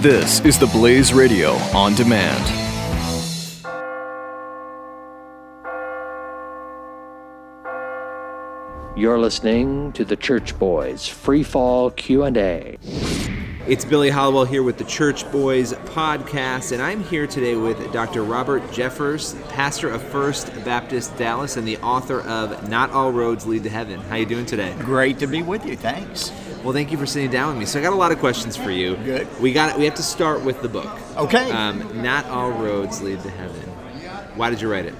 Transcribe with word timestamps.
This 0.00 0.40
is 0.40 0.58
the 0.58 0.66
Blaze 0.66 1.12
Radio 1.12 1.52
on 1.74 1.94
demand. 1.94 2.42
You're 8.96 9.18
listening 9.18 9.92
to 9.92 10.04
the 10.04 10.16
Church 10.16 10.58
Boys 10.58 11.06
Free 11.06 11.44
Fall 11.44 11.90
Q&A. 11.92 12.78
It's 13.68 13.84
Billy 13.84 14.10
Hallowell 14.10 14.44
here 14.44 14.64
with 14.64 14.76
the 14.78 14.84
Church 14.84 15.30
Boys 15.30 15.72
podcast, 15.72 16.72
and 16.72 16.82
I'm 16.82 17.04
here 17.04 17.28
today 17.28 17.54
with 17.54 17.92
Dr. 17.92 18.24
Robert 18.24 18.62
Jeffress, 18.72 19.40
pastor 19.50 19.88
of 19.88 20.02
First 20.02 20.52
Baptist 20.64 21.16
Dallas 21.16 21.56
and 21.56 21.66
the 21.66 21.76
author 21.78 22.22
of 22.22 22.68
Not 22.68 22.90
All 22.90 23.12
Roads 23.12 23.46
Lead 23.46 23.62
to 23.62 23.70
Heaven. 23.70 24.00
How 24.00 24.16
you 24.16 24.26
doing 24.26 24.46
today? 24.46 24.74
Great 24.80 25.20
to 25.20 25.28
be 25.28 25.42
with 25.42 25.64
you. 25.64 25.76
Thanks. 25.76 26.32
Well, 26.62 26.72
thank 26.72 26.92
you 26.92 26.98
for 26.98 27.06
sitting 27.06 27.30
down 27.30 27.48
with 27.48 27.58
me. 27.58 27.66
So 27.66 27.78
I 27.80 27.82
got 27.82 27.92
a 27.92 27.96
lot 27.96 28.12
of 28.12 28.18
questions 28.18 28.56
for 28.56 28.70
you. 28.70 28.96
Good. 28.96 29.26
We 29.40 29.52
got 29.52 29.76
we 29.78 29.84
have 29.84 29.96
to 29.96 30.02
start 30.02 30.42
with 30.44 30.62
the 30.62 30.68
book. 30.68 30.88
Okay. 31.16 31.50
Um, 31.50 32.02
Not 32.02 32.24
All 32.26 32.50
Roads 32.50 33.02
Lead 33.02 33.20
to 33.22 33.30
Heaven. 33.30 33.60
Why 34.36 34.48
did 34.50 34.60
you 34.60 34.70
write 34.70 34.86
it? 34.86 34.94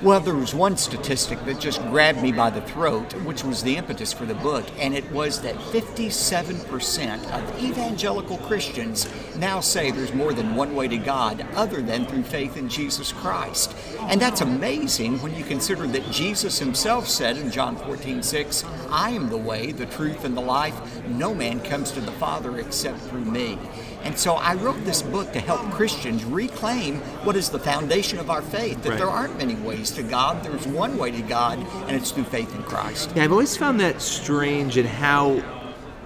Well, 0.00 0.20
there 0.20 0.36
was 0.36 0.54
one 0.54 0.76
statistic 0.76 1.44
that 1.44 1.58
just 1.58 1.82
grabbed 1.88 2.22
me 2.22 2.30
by 2.30 2.50
the 2.50 2.60
throat, 2.60 3.12
which 3.24 3.42
was 3.42 3.64
the 3.64 3.74
impetus 3.74 4.12
for 4.12 4.26
the 4.26 4.34
book, 4.36 4.64
and 4.78 4.94
it 4.94 5.10
was 5.10 5.40
that 5.42 5.56
57% 5.56 7.30
of 7.32 7.64
evangelical 7.64 8.38
Christians 8.38 9.08
now 9.38 9.58
say 9.58 9.90
there's 9.90 10.14
more 10.14 10.32
than 10.32 10.54
one 10.54 10.76
way 10.76 10.86
to 10.86 10.98
God 10.98 11.44
other 11.56 11.82
than 11.82 12.06
through 12.06 12.22
faith 12.22 12.56
in 12.56 12.68
Jesus 12.68 13.10
Christ. 13.10 13.74
And 14.02 14.20
that's 14.20 14.40
amazing 14.40 15.20
when 15.20 15.34
you 15.34 15.42
consider 15.42 15.88
that 15.88 16.08
Jesus 16.12 16.60
himself 16.60 17.08
said 17.08 17.36
in 17.36 17.50
John 17.50 17.74
14, 17.74 18.22
6, 18.22 18.64
I 18.90 19.10
am 19.10 19.28
the 19.28 19.36
way, 19.36 19.72
the 19.72 19.86
truth, 19.86 20.24
and 20.24 20.36
the 20.36 20.40
life. 20.40 20.80
No 21.08 21.34
man 21.34 21.58
comes 21.58 21.90
to 21.90 22.00
the 22.00 22.12
Father 22.12 22.60
except 22.60 23.00
through 23.00 23.24
me. 23.24 23.58
And 24.04 24.18
so 24.18 24.34
I 24.34 24.54
wrote 24.54 24.84
this 24.84 25.02
book 25.02 25.32
to 25.32 25.40
help 25.40 25.60
Christians 25.72 26.24
reclaim 26.24 26.96
what 27.24 27.36
is 27.36 27.50
the 27.50 27.58
foundation 27.58 28.18
of 28.18 28.30
our 28.30 28.42
faith 28.42 28.82
that 28.82 28.90
Right. 28.90 28.98
there 28.98 29.08
aren't 29.08 29.36
many 29.38 29.54
ways 29.56 29.90
to 29.92 30.02
God, 30.02 30.42
there's 30.44 30.66
one 30.66 30.96
way 30.96 31.10
to 31.10 31.22
God, 31.22 31.58
and 31.86 31.96
it's 31.96 32.10
through 32.10 32.24
faith 32.24 32.54
in 32.54 32.62
Christ. 32.62 33.10
Yeah, 33.14 33.24
I've 33.24 33.32
always 33.32 33.56
found 33.56 33.80
that 33.80 34.00
strange 34.00 34.76
in 34.78 34.86
how. 34.86 35.42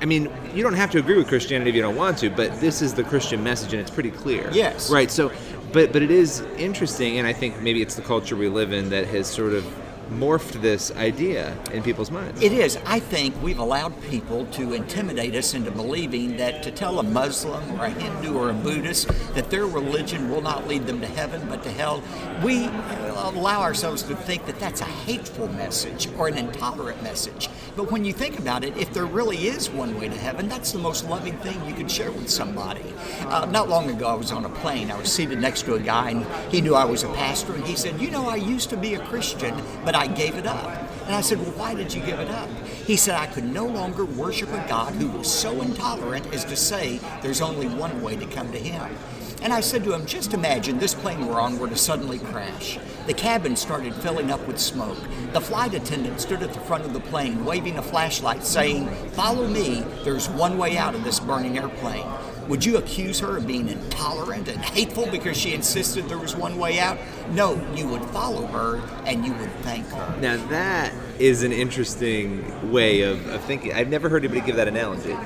I 0.01 0.05
mean, 0.05 0.29
you 0.53 0.65
don't 0.65 0.75
have 0.75 0.91
to 0.93 0.99
agree 0.99 1.17
with 1.17 1.29
Christianity 1.29 1.71
if 1.71 1.77
you 1.77 1.83
don't 1.83 1.95
want 1.95 2.19
to, 2.19 2.31
but 2.31 2.61
this 2.61 2.83
is 2.83 2.93
the 2.93 3.05
Christian 3.05 3.45
message, 3.45 3.73
and 3.73 3.81
it's 3.81 3.91
pretty 3.91 4.11
clear. 4.11 4.51
Yes. 4.53 4.91
Right. 4.91 5.11
So, 5.13 5.31
but 5.73 5.93
but 5.93 6.03
it 6.03 6.11
is 6.11 6.41
interesting, 6.59 7.19
and 7.19 7.27
I 7.29 7.33
think 7.33 7.61
maybe 7.63 7.83
it's 7.83 7.95
the 7.95 8.03
culture 8.03 8.35
we 8.35 8.49
live 8.49 8.73
in 8.73 8.91
that 8.91 9.07
has 9.09 9.29
sort 9.29 9.53
of 9.53 9.65
morphed 10.13 10.61
this 10.61 10.91
idea 10.93 11.57
in 11.73 11.83
people's 11.83 12.11
minds. 12.11 12.43
It 12.43 12.53
is. 12.53 12.79
I 12.87 13.01
think 13.01 13.35
we've 13.43 13.59
allowed 13.59 14.01
people 14.03 14.47
to 14.47 14.75
intimidate 14.75 15.35
us 15.35 15.55
into 15.55 15.71
believing 15.71 16.37
that 16.37 16.63
to 16.63 16.71
tell 16.71 16.99
a 16.99 17.03
Muslim 17.03 17.81
or 17.81 17.87
a 17.87 17.91
Hindu 17.91 18.37
or 18.37 18.51
a 18.51 18.55
Buddhist 18.55 19.09
that 19.35 19.51
their 19.51 19.67
religion 19.67 20.31
will 20.31 20.43
not 20.43 20.69
lead 20.69 20.87
them 20.87 21.01
to 21.01 21.07
heaven 21.07 21.47
but 21.49 21.63
to 21.65 21.71
hell, 21.71 22.03
we 22.45 22.67
allow 22.67 23.61
ourselves 23.61 24.03
to 24.05 24.17
think 24.17 24.47
that 24.47 24.59
that's 24.59 24.81
a 24.81 24.85
hateful 24.85 25.49
message 25.49 26.09
or 26.19 26.29
an 26.29 26.39
intolerant 26.39 27.03
message. 27.03 27.49
But 27.75 27.91
when 27.91 28.05
you 28.05 28.13
think 28.13 28.39
about 28.39 28.65
it, 28.65 28.77
if 28.77 28.93
there 28.93 29.07
really 29.07 29.49
is 29.49 29.71
one 29.71 29.99
way 29.99 30.09
to 30.09 30.17
heaven, 30.17 30.47
that's 30.47 30.73
the 30.73 30.79
most 30.79 31.09
loving 31.09 31.39
thing 31.39 31.65
you 31.67 31.75
could 31.75 31.91
share 31.91 32.13
with 32.13 32.29
somebody. 32.29 32.85
Uh, 33.21 33.47
not 33.47 33.71
long 33.71 33.89
ago, 33.89 34.09
I 34.09 34.15
was 34.15 34.31
on 34.31 34.45
a 34.45 34.51
plane. 34.51 34.91
I 34.91 34.99
was 34.99 35.11
seated 35.11 35.41
next 35.41 35.63
to 35.63 35.75
a 35.75 35.81
guy, 35.81 36.11
and 36.11 36.27
he 36.53 36.61
knew 36.61 36.75
I 36.75 36.85
was 36.85 37.03
a 37.03 37.09
pastor, 37.09 37.55
and 37.55 37.65
he 37.65 37.75
said, 37.75 37.99
You 37.99 38.11
know, 38.11 38.29
I 38.29 38.37
used 38.37 38.69
to 38.71 38.77
be 38.77 38.95
a 38.95 39.07
Christian, 39.07 39.55
but 39.87 39.95
I 39.95 40.07
gave 40.07 40.37
it 40.37 40.47
up. 40.47 40.67
And 41.07 41.15
I 41.15 41.23
said, 41.23 41.39
Well, 41.39 41.53
why 41.53 41.75
did 41.75 41.95
you 41.95 42.03
give 42.03 42.21
it 42.21 42.29
up? 42.29 42.51
He 42.87 42.97
said, 42.97 43.15
I 43.15 43.27
could 43.27 43.45
no 43.45 43.67
longer 43.67 44.05
worship 44.05 44.51
a 44.51 44.67
God 44.69 44.93
who 44.95 45.09
was 45.09 45.33
so 45.33 45.63
intolerant 45.63 46.33
as 46.35 46.45
to 46.45 46.57
say 46.57 47.01
there's 47.23 47.41
only 47.41 47.69
one 47.69 48.03
way 48.03 48.17
to 48.17 48.27
come 48.27 48.53
to 48.53 48.59
Him. 48.59 48.95
And 49.43 49.53
I 49.53 49.61
said 49.61 49.83
to 49.85 49.93
him, 49.93 50.07
just 50.07 50.35
imagine 50.35 50.79
this 50.79 50.95
plane 50.95 51.27
we're 51.27 51.41
on 51.41 51.59
were 51.59 51.69
to 51.69 51.77
suddenly 51.77 52.21
crash. 52.21 52.79
The 53.07 53.15
cabin 53.15 53.57
started 53.57 53.95
filling 53.97 54.31
up 54.31 54.47
with 54.47 54.61
smoke. 54.61 54.99
The 55.33 55.41
flight 55.41 55.75
attendant 55.75 56.21
stood 56.21 56.43
at 56.43 56.53
the 56.53 56.61
front 56.61 56.85
of 56.85 56.93
the 56.93 57.01
plane 57.01 57.45
waving 57.45 57.79
a 57.79 57.83
flashlight 57.83 58.45
saying, 58.45 58.89
Follow 59.13 59.49
me, 59.49 59.85
there's 60.05 60.29
one 60.29 60.57
way 60.57 60.77
out 60.77 60.95
of 60.95 61.03
this 61.03 61.19
burning 61.19 61.59
airplane. 61.59 62.07
Would 62.49 62.65
you 62.65 62.77
accuse 62.77 63.19
her 63.21 63.37
of 63.37 63.47
being 63.47 63.69
intolerant 63.69 64.49
and 64.49 64.61
hateful 64.61 65.07
because 65.11 65.37
she 65.37 65.53
insisted 65.53 66.09
there 66.09 66.19
was 66.19 66.37
one 66.37 66.59
way 66.59 66.79
out? 66.79 66.99
No, 67.31 67.55
you 67.75 67.89
would 67.89 68.05
follow 68.07 68.47
her 68.47 68.77
and 69.05 69.25
you 69.25 69.33
would 69.35 69.53
thank 69.63 69.87
her. 69.89 70.21
Now 70.21 70.37
that 70.49 70.93
is 71.19 71.43
an 71.43 71.53
interesting 71.53 72.71
way 72.71 73.03
of, 73.03 73.27
of 73.29 73.43
thinking. 73.45 73.73
I've 73.73 73.89
never 73.89 74.09
heard 74.09 74.25
anybody 74.25 74.47
give 74.47 74.57
that 74.57 74.69
analogy. 74.69 75.17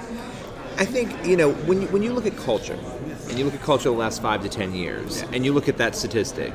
I 0.79 0.85
think 0.85 1.27
you 1.27 1.37
know 1.37 1.53
when 1.53 1.83
you, 1.83 1.89
when 1.89 2.03
you 2.03 2.13
look 2.13 2.27
at 2.27 2.37
culture, 2.37 2.79
and 3.29 3.39
you 3.39 3.45
look 3.45 3.55
at 3.55 3.63
culture 3.63 3.89
the 3.89 3.97
last 3.97 4.21
five 4.23 4.43
to 4.43 4.49
ten 4.49 4.75
years, 4.75 5.23
and 5.33 5.45
you 5.45 5.53
look 5.53 5.69
at 5.69 5.79
that 5.79 5.97
statistic, 5.97 6.53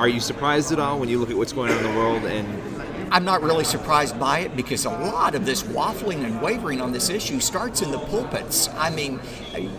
are 0.00 0.08
you 0.08 0.18
surprised 0.18 0.72
at 0.72 0.78
all 0.78 0.98
when 0.98 1.10
you 1.10 1.18
look 1.18 1.28
at 1.28 1.36
what's 1.36 1.52
going 1.52 1.70
on 1.70 1.76
in 1.76 1.92
the 1.92 1.98
world 1.98 2.24
and 2.24 2.79
I'm 3.12 3.24
not 3.24 3.42
really 3.42 3.64
surprised 3.64 4.20
by 4.20 4.38
it 4.40 4.54
because 4.54 4.84
a 4.84 4.90
lot 4.90 5.34
of 5.34 5.44
this 5.44 5.64
waffling 5.64 6.24
and 6.24 6.40
wavering 6.40 6.80
on 6.80 6.92
this 6.92 7.10
issue 7.10 7.40
starts 7.40 7.82
in 7.82 7.90
the 7.90 7.98
pulpits. 7.98 8.68
I 8.76 8.88
mean, 8.90 9.18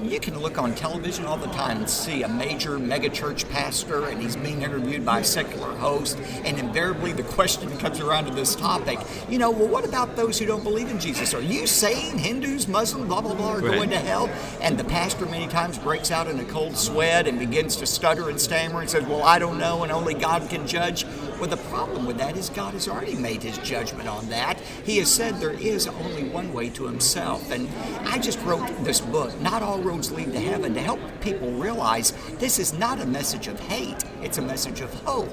you 0.04 0.20
can 0.20 0.38
look 0.40 0.58
on 0.58 0.76
television 0.76 1.24
all 1.26 1.38
the 1.38 1.48
time 1.48 1.78
and 1.78 1.90
see 1.90 2.24
a 2.24 2.28
major 2.28 2.78
megachurch 2.78 3.50
pastor 3.50 4.08
and 4.08 4.22
he's 4.22 4.36
being 4.36 4.64
interviewed 4.64 5.06
by 5.06 5.20
a 5.20 5.24
secular 5.24 5.74
host, 5.78 6.18
and 6.44 6.60
invariably 6.60 7.14
the 7.14 7.24
question 7.24 7.70
comes 7.80 8.02
around 8.02 8.26
to 8.26 8.32
this 8.34 8.54
topic. 8.54 9.00
You 9.30 9.40
know, 9.40 9.50
well, 9.50 9.68
what 9.70 9.86
about 9.86 10.18
those 10.18 10.38
who 10.38 10.46
don't 10.46 10.64
believe 10.64 10.90
in 10.90 11.00
Jesus? 11.00 11.34
Are 11.34 11.42
you 11.42 11.68
saying 11.68 12.18
Hindus, 12.18 12.68
Muslims, 12.68 13.08
blah, 13.08 13.22
blah, 13.22 13.34
blah, 13.34 13.54
are 13.54 13.62
Right. 13.62 13.78
going 13.78 13.90
to 13.92 14.00
hell? 14.00 14.30
And 14.60 14.78
the 14.78 14.84
pastor 14.84 15.26
many 15.26 15.48
times 15.48 15.78
breaks 15.78 16.12
out 16.12 16.28
in 16.28 16.38
a 16.40 16.46
cold 16.46 16.76
sweat 16.76 17.28
and 17.28 17.40
begins 17.40 17.78
to 17.78 17.86
stutter 17.86 18.30
and 18.30 18.42
stammer 18.42 18.82
and 18.82 18.90
says, 18.90 19.06
Well, 19.06 19.24
I 19.24 19.40
don't 19.40 19.58
know, 19.58 19.84
and 19.84 19.92
only 19.92 20.16
God 20.16 20.50
can 20.50 20.68
judge. 20.68 21.06
Well, 21.42 21.50
the 21.50 21.58
problem 21.58 22.06
with 22.06 22.20
that 22.20 22.38
is 22.38 22.50
God 22.50 22.76
has 22.76 22.88
already 22.88 23.16
made 23.16 23.42
his 23.42 23.58
judgment 23.58 24.08
on 24.08 24.30
that. 24.30 24.60
He 24.84 25.00
has 25.00 25.12
said 25.12 25.40
there 25.40 25.50
is 25.50 25.88
only 25.88 26.26
one 26.26 26.54
way 26.54 26.70
to 26.70 26.86
himself. 26.86 27.50
And 27.52 27.68
I 28.08 28.20
just 28.20 28.40
wrote 28.44 28.68
this 28.84 29.02
book, 29.02 29.38
Not 29.42 29.64
All 29.64 29.80
Roads 29.80 30.12
Lead 30.12 30.34
to 30.34 30.40
Heaven, 30.40 30.76
to 30.76 30.80
help 30.80 31.00
people 31.20 31.50
realize 31.54 32.12
this 32.38 32.60
is 32.60 32.74
not 32.78 33.02
a 33.02 33.08
message 33.08 33.48
of 33.48 33.60
hate, 33.60 34.04
it's 34.22 34.38
a 34.38 34.42
message 34.44 34.82
of 34.82 34.94
hope. 35.02 35.30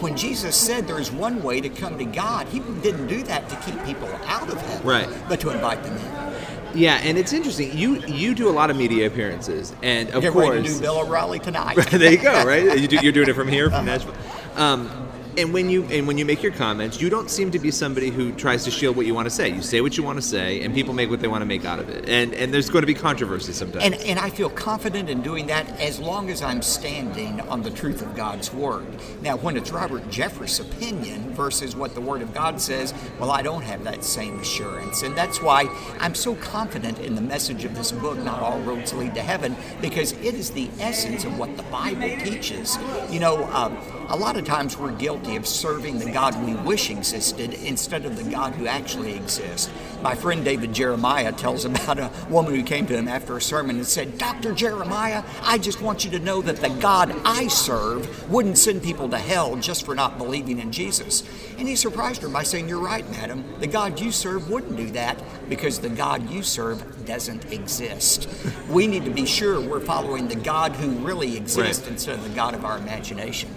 When 0.00 0.16
Jesus 0.16 0.56
said 0.56 0.88
there 0.88 0.98
is 0.98 1.12
one 1.12 1.40
way 1.40 1.60
to 1.60 1.68
come 1.68 1.98
to 1.98 2.04
God, 2.04 2.48
he 2.48 2.58
didn't 2.58 3.06
do 3.06 3.22
that 3.22 3.48
to 3.48 3.54
keep 3.58 3.80
people 3.84 4.08
out 4.26 4.50
of 4.50 4.60
heaven, 4.60 4.84
Right. 4.84 5.08
but 5.28 5.38
to 5.42 5.50
invite 5.50 5.84
them 5.84 5.96
in. 5.96 6.34
yeah, 6.80 6.98
and 7.04 7.16
it's 7.16 7.32
interesting. 7.32 7.78
You 7.78 8.00
you 8.06 8.34
do 8.34 8.48
a 8.48 8.50
lot 8.50 8.70
of 8.70 8.76
media 8.76 9.06
appearances, 9.06 9.72
and 9.84 10.10
of 10.10 10.22
Get 10.22 10.32
course, 10.32 10.48
ready 10.48 10.66
to 10.66 10.74
do 10.74 10.80
Bill 10.80 10.98
O'Reilly 10.98 11.38
tonight. 11.38 11.76
there 11.92 12.10
you 12.10 12.18
go, 12.18 12.44
right? 12.44 12.76
You 12.76 12.88
do, 12.88 12.96
you're 12.96 13.12
doing 13.12 13.28
it 13.28 13.34
from 13.36 13.46
here, 13.46 13.70
from 13.70 13.86
Nashville. 13.86 14.16
Um, 14.56 14.90
and 15.36 15.52
when 15.52 15.70
you 15.70 15.84
and 15.84 16.06
when 16.06 16.18
you 16.18 16.24
make 16.24 16.42
your 16.42 16.52
comments, 16.52 17.00
you 17.00 17.10
don't 17.10 17.30
seem 17.30 17.50
to 17.50 17.58
be 17.58 17.70
somebody 17.70 18.10
who 18.10 18.32
tries 18.32 18.64
to 18.64 18.70
shield 18.70 18.96
what 18.96 19.06
you 19.06 19.14
want 19.14 19.26
to 19.26 19.30
say. 19.30 19.48
You 19.48 19.62
say 19.62 19.80
what 19.80 19.96
you 19.96 20.02
want 20.02 20.18
to 20.18 20.22
say, 20.22 20.62
and 20.62 20.74
people 20.74 20.94
make 20.94 21.10
what 21.10 21.20
they 21.20 21.28
want 21.28 21.42
to 21.42 21.46
make 21.46 21.64
out 21.64 21.78
of 21.78 21.88
it. 21.88 22.08
And 22.08 22.34
and 22.34 22.52
there's 22.52 22.70
going 22.70 22.82
to 22.82 22.86
be 22.86 22.94
controversy 22.94 23.52
sometimes. 23.52 23.84
And, 23.84 23.94
and 23.94 24.18
I 24.18 24.30
feel 24.30 24.50
confident 24.50 25.08
in 25.08 25.22
doing 25.22 25.46
that 25.48 25.68
as 25.80 25.98
long 25.98 26.30
as 26.30 26.42
I'm 26.42 26.62
standing 26.62 27.40
on 27.42 27.62
the 27.62 27.70
truth 27.70 28.02
of 28.02 28.14
God's 28.14 28.52
Word. 28.52 28.86
Now, 29.22 29.36
when 29.36 29.56
it's 29.56 29.70
Robert 29.70 30.08
Jeffress' 30.10 30.60
opinion 30.60 31.32
versus 31.34 31.74
what 31.74 31.94
the 31.94 32.00
Word 32.00 32.22
of 32.22 32.32
God 32.32 32.60
says, 32.60 32.94
well, 33.18 33.30
I 33.30 33.42
don't 33.42 33.62
have 33.62 33.84
that 33.84 34.04
same 34.04 34.38
assurance. 34.40 35.02
And 35.02 35.16
that's 35.16 35.42
why 35.42 35.66
I'm 36.00 36.14
so 36.14 36.34
confident 36.36 36.98
in 36.98 37.14
the 37.14 37.20
message 37.20 37.64
of 37.64 37.74
this 37.74 37.92
book, 37.92 38.18
Not 38.18 38.40
All 38.40 38.60
Roads 38.60 38.92
Lead 38.92 39.14
to 39.14 39.22
Heaven, 39.22 39.56
because 39.80 40.12
it 40.12 40.34
is 40.34 40.50
the 40.50 40.70
essence 40.78 41.24
of 41.24 41.38
what 41.38 41.56
the 41.56 41.62
Bible 41.64 42.16
teaches. 42.20 42.78
You 43.10 43.20
know, 43.20 43.44
um, 43.52 43.76
a 44.08 44.16
lot 44.16 44.36
of 44.36 44.44
times 44.44 44.76
we're 44.76 44.92
guilty 44.92 45.36
of 45.36 45.46
serving 45.46 45.98
the 45.98 46.10
God 46.10 46.40
we 46.44 46.54
wish 46.54 46.90
existed 46.90 47.54
instead 47.54 48.04
of 48.04 48.16
the 48.16 48.30
God 48.30 48.54
who 48.54 48.66
actually 48.66 49.14
exists. 49.14 49.70
My 50.02 50.14
friend 50.14 50.44
David 50.44 50.72
Jeremiah 50.72 51.32
tells 51.32 51.64
about 51.64 51.98
a 51.98 52.10
woman 52.28 52.54
who 52.54 52.62
came 52.62 52.86
to 52.86 52.96
him 52.96 53.08
after 53.08 53.36
a 53.36 53.40
sermon 53.40 53.76
and 53.76 53.86
said, 53.86 54.18
Dr. 54.18 54.52
Jeremiah, 54.52 55.22
I 55.42 55.58
just 55.58 55.80
want 55.80 56.04
you 56.04 56.10
to 56.12 56.18
know 56.18 56.42
that 56.42 56.56
the 56.56 56.68
God 56.68 57.14
I 57.24 57.48
serve 57.48 58.30
wouldn't 58.30 58.58
send 58.58 58.82
people 58.82 59.08
to 59.08 59.18
hell 59.18 59.56
just 59.56 59.84
for 59.86 59.94
not 59.94 60.18
believing 60.18 60.58
in 60.58 60.72
Jesus. 60.72 61.22
And 61.58 61.66
he 61.68 61.76
surprised 61.76 62.22
her 62.22 62.28
by 62.28 62.42
saying, 62.42 62.68
You're 62.68 62.80
right, 62.80 63.08
madam. 63.10 63.44
The 63.60 63.66
God 63.66 64.00
you 64.00 64.10
serve 64.12 64.50
wouldn't 64.50 64.76
do 64.76 64.90
that 64.90 65.22
because 65.48 65.78
the 65.78 65.88
God 65.88 66.28
you 66.30 66.42
serve 66.42 67.06
doesn't 67.06 67.52
exist. 67.52 68.28
We 68.68 68.86
need 68.86 69.04
to 69.04 69.10
be 69.10 69.26
sure 69.26 69.60
we're 69.60 69.80
following 69.80 70.28
the 70.28 70.36
God 70.36 70.72
who 70.72 70.90
really 71.06 71.36
exists 71.36 71.82
Right. 71.82 71.92
instead 71.92 72.16
of 72.18 72.24
the 72.24 72.34
God 72.34 72.54
of 72.54 72.64
our 72.64 72.78
imagination. 72.78 73.50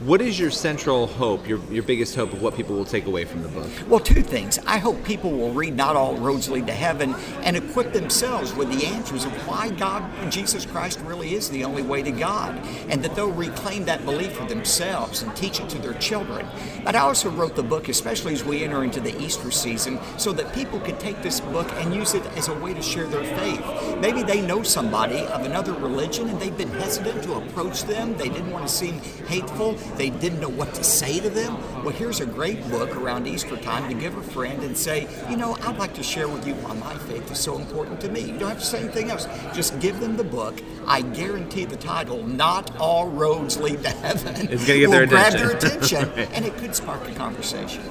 What 0.00 0.20
is 0.20 0.38
your 0.38 0.52
central 0.52 1.08
hope, 1.08 1.48
your, 1.48 1.58
your 1.72 1.82
biggest 1.82 2.14
hope 2.14 2.32
of 2.32 2.40
what 2.40 2.54
people 2.54 2.76
will 2.76 2.84
take 2.84 3.06
away 3.06 3.24
from 3.24 3.42
the 3.42 3.48
book? 3.48 3.68
Well, 3.88 3.98
two 3.98 4.22
things. 4.22 4.56
I 4.64 4.78
hope 4.78 5.02
people 5.02 5.32
will 5.32 5.52
read 5.52 5.74
Not 5.74 5.96
All 5.96 6.14
Roads 6.14 6.48
Lead 6.48 6.68
to 6.68 6.72
Heaven 6.72 7.16
and 7.42 7.56
equip 7.56 7.92
themselves 7.92 8.54
with 8.54 8.70
the 8.70 8.86
answers 8.86 9.24
of 9.24 9.32
why 9.48 9.70
God, 9.70 10.08
and 10.20 10.30
Jesus 10.30 10.64
Christ, 10.64 11.00
really 11.00 11.34
is 11.34 11.50
the 11.50 11.64
only 11.64 11.82
way 11.82 12.04
to 12.04 12.12
God, 12.12 12.64
and 12.88 13.02
that 13.02 13.16
they'll 13.16 13.32
reclaim 13.32 13.86
that 13.86 14.04
belief 14.04 14.34
for 14.34 14.44
themselves 14.44 15.22
and 15.22 15.34
teach 15.34 15.58
it 15.58 15.68
to 15.70 15.78
their 15.80 15.94
children. 15.94 16.46
But 16.84 16.94
I 16.94 17.00
also 17.00 17.28
wrote 17.28 17.56
the 17.56 17.64
book, 17.64 17.88
especially 17.88 18.34
as 18.34 18.44
we 18.44 18.62
enter 18.62 18.84
into 18.84 19.00
the 19.00 19.20
Easter 19.20 19.50
season, 19.50 19.98
so 20.16 20.32
that 20.34 20.54
people 20.54 20.78
could 20.78 21.00
take 21.00 21.22
this 21.22 21.40
book 21.40 21.68
and 21.72 21.92
use 21.92 22.14
it 22.14 22.24
as 22.36 22.46
a 22.46 22.54
way 22.54 22.72
to 22.72 22.82
share 22.82 23.08
their 23.08 23.24
faith. 23.36 23.98
Maybe 23.98 24.22
they 24.22 24.42
know 24.42 24.62
somebody 24.62 25.26
of 25.26 25.44
another 25.44 25.72
religion 25.72 26.28
and 26.28 26.38
they've 26.40 26.56
been 26.56 26.68
hesitant 26.68 27.24
to 27.24 27.34
approach 27.34 27.82
them, 27.82 28.16
they 28.16 28.28
didn't 28.28 28.52
want 28.52 28.64
to 28.64 28.72
seem 28.72 29.00
hateful 29.26 29.76
they 29.96 30.10
didn't 30.10 30.40
know 30.40 30.48
what 30.48 30.74
to 30.74 30.84
say 30.84 31.20
to 31.20 31.30
them. 31.30 31.56
Well, 31.82 31.94
here's 31.94 32.20
a 32.20 32.26
great 32.26 32.68
book 32.68 32.96
around 32.96 33.26
Easter 33.26 33.56
time 33.56 33.88
to 33.88 33.94
give 33.94 34.16
a 34.16 34.22
friend 34.22 34.62
and 34.62 34.76
say, 34.76 35.08
you 35.30 35.36
know, 35.36 35.56
I'd 35.62 35.78
like 35.78 35.94
to 35.94 36.02
share 36.02 36.28
with 36.28 36.46
you 36.46 36.54
why 36.54 36.74
my 36.74 36.96
faith 36.98 37.30
is 37.30 37.38
so 37.38 37.58
important 37.58 38.00
to 38.02 38.10
me. 38.10 38.20
You 38.20 38.38
don't 38.38 38.48
have 38.48 38.60
to 38.60 38.64
say 38.64 38.80
anything 38.80 39.10
else. 39.10 39.26
Just 39.54 39.78
give 39.80 40.00
them 40.00 40.16
the 40.16 40.24
book. 40.24 40.60
I 40.86 41.02
guarantee 41.02 41.64
the 41.64 41.76
title, 41.76 42.26
Not 42.26 42.76
All 42.78 43.08
Roads 43.08 43.56
Lead 43.58 43.82
to 43.82 43.90
Heaven, 43.90 44.48
it's 44.50 44.66
going 44.66 44.80
to 44.80 44.86
get 44.86 44.90
their 44.90 45.02
attention. 45.02 45.08
grab 45.08 45.32
their 45.32 45.50
attention, 45.56 46.08
and 46.34 46.44
it 46.44 46.56
could 46.56 46.74
spark 46.74 47.06
a 47.08 47.14
conversation. 47.14 47.82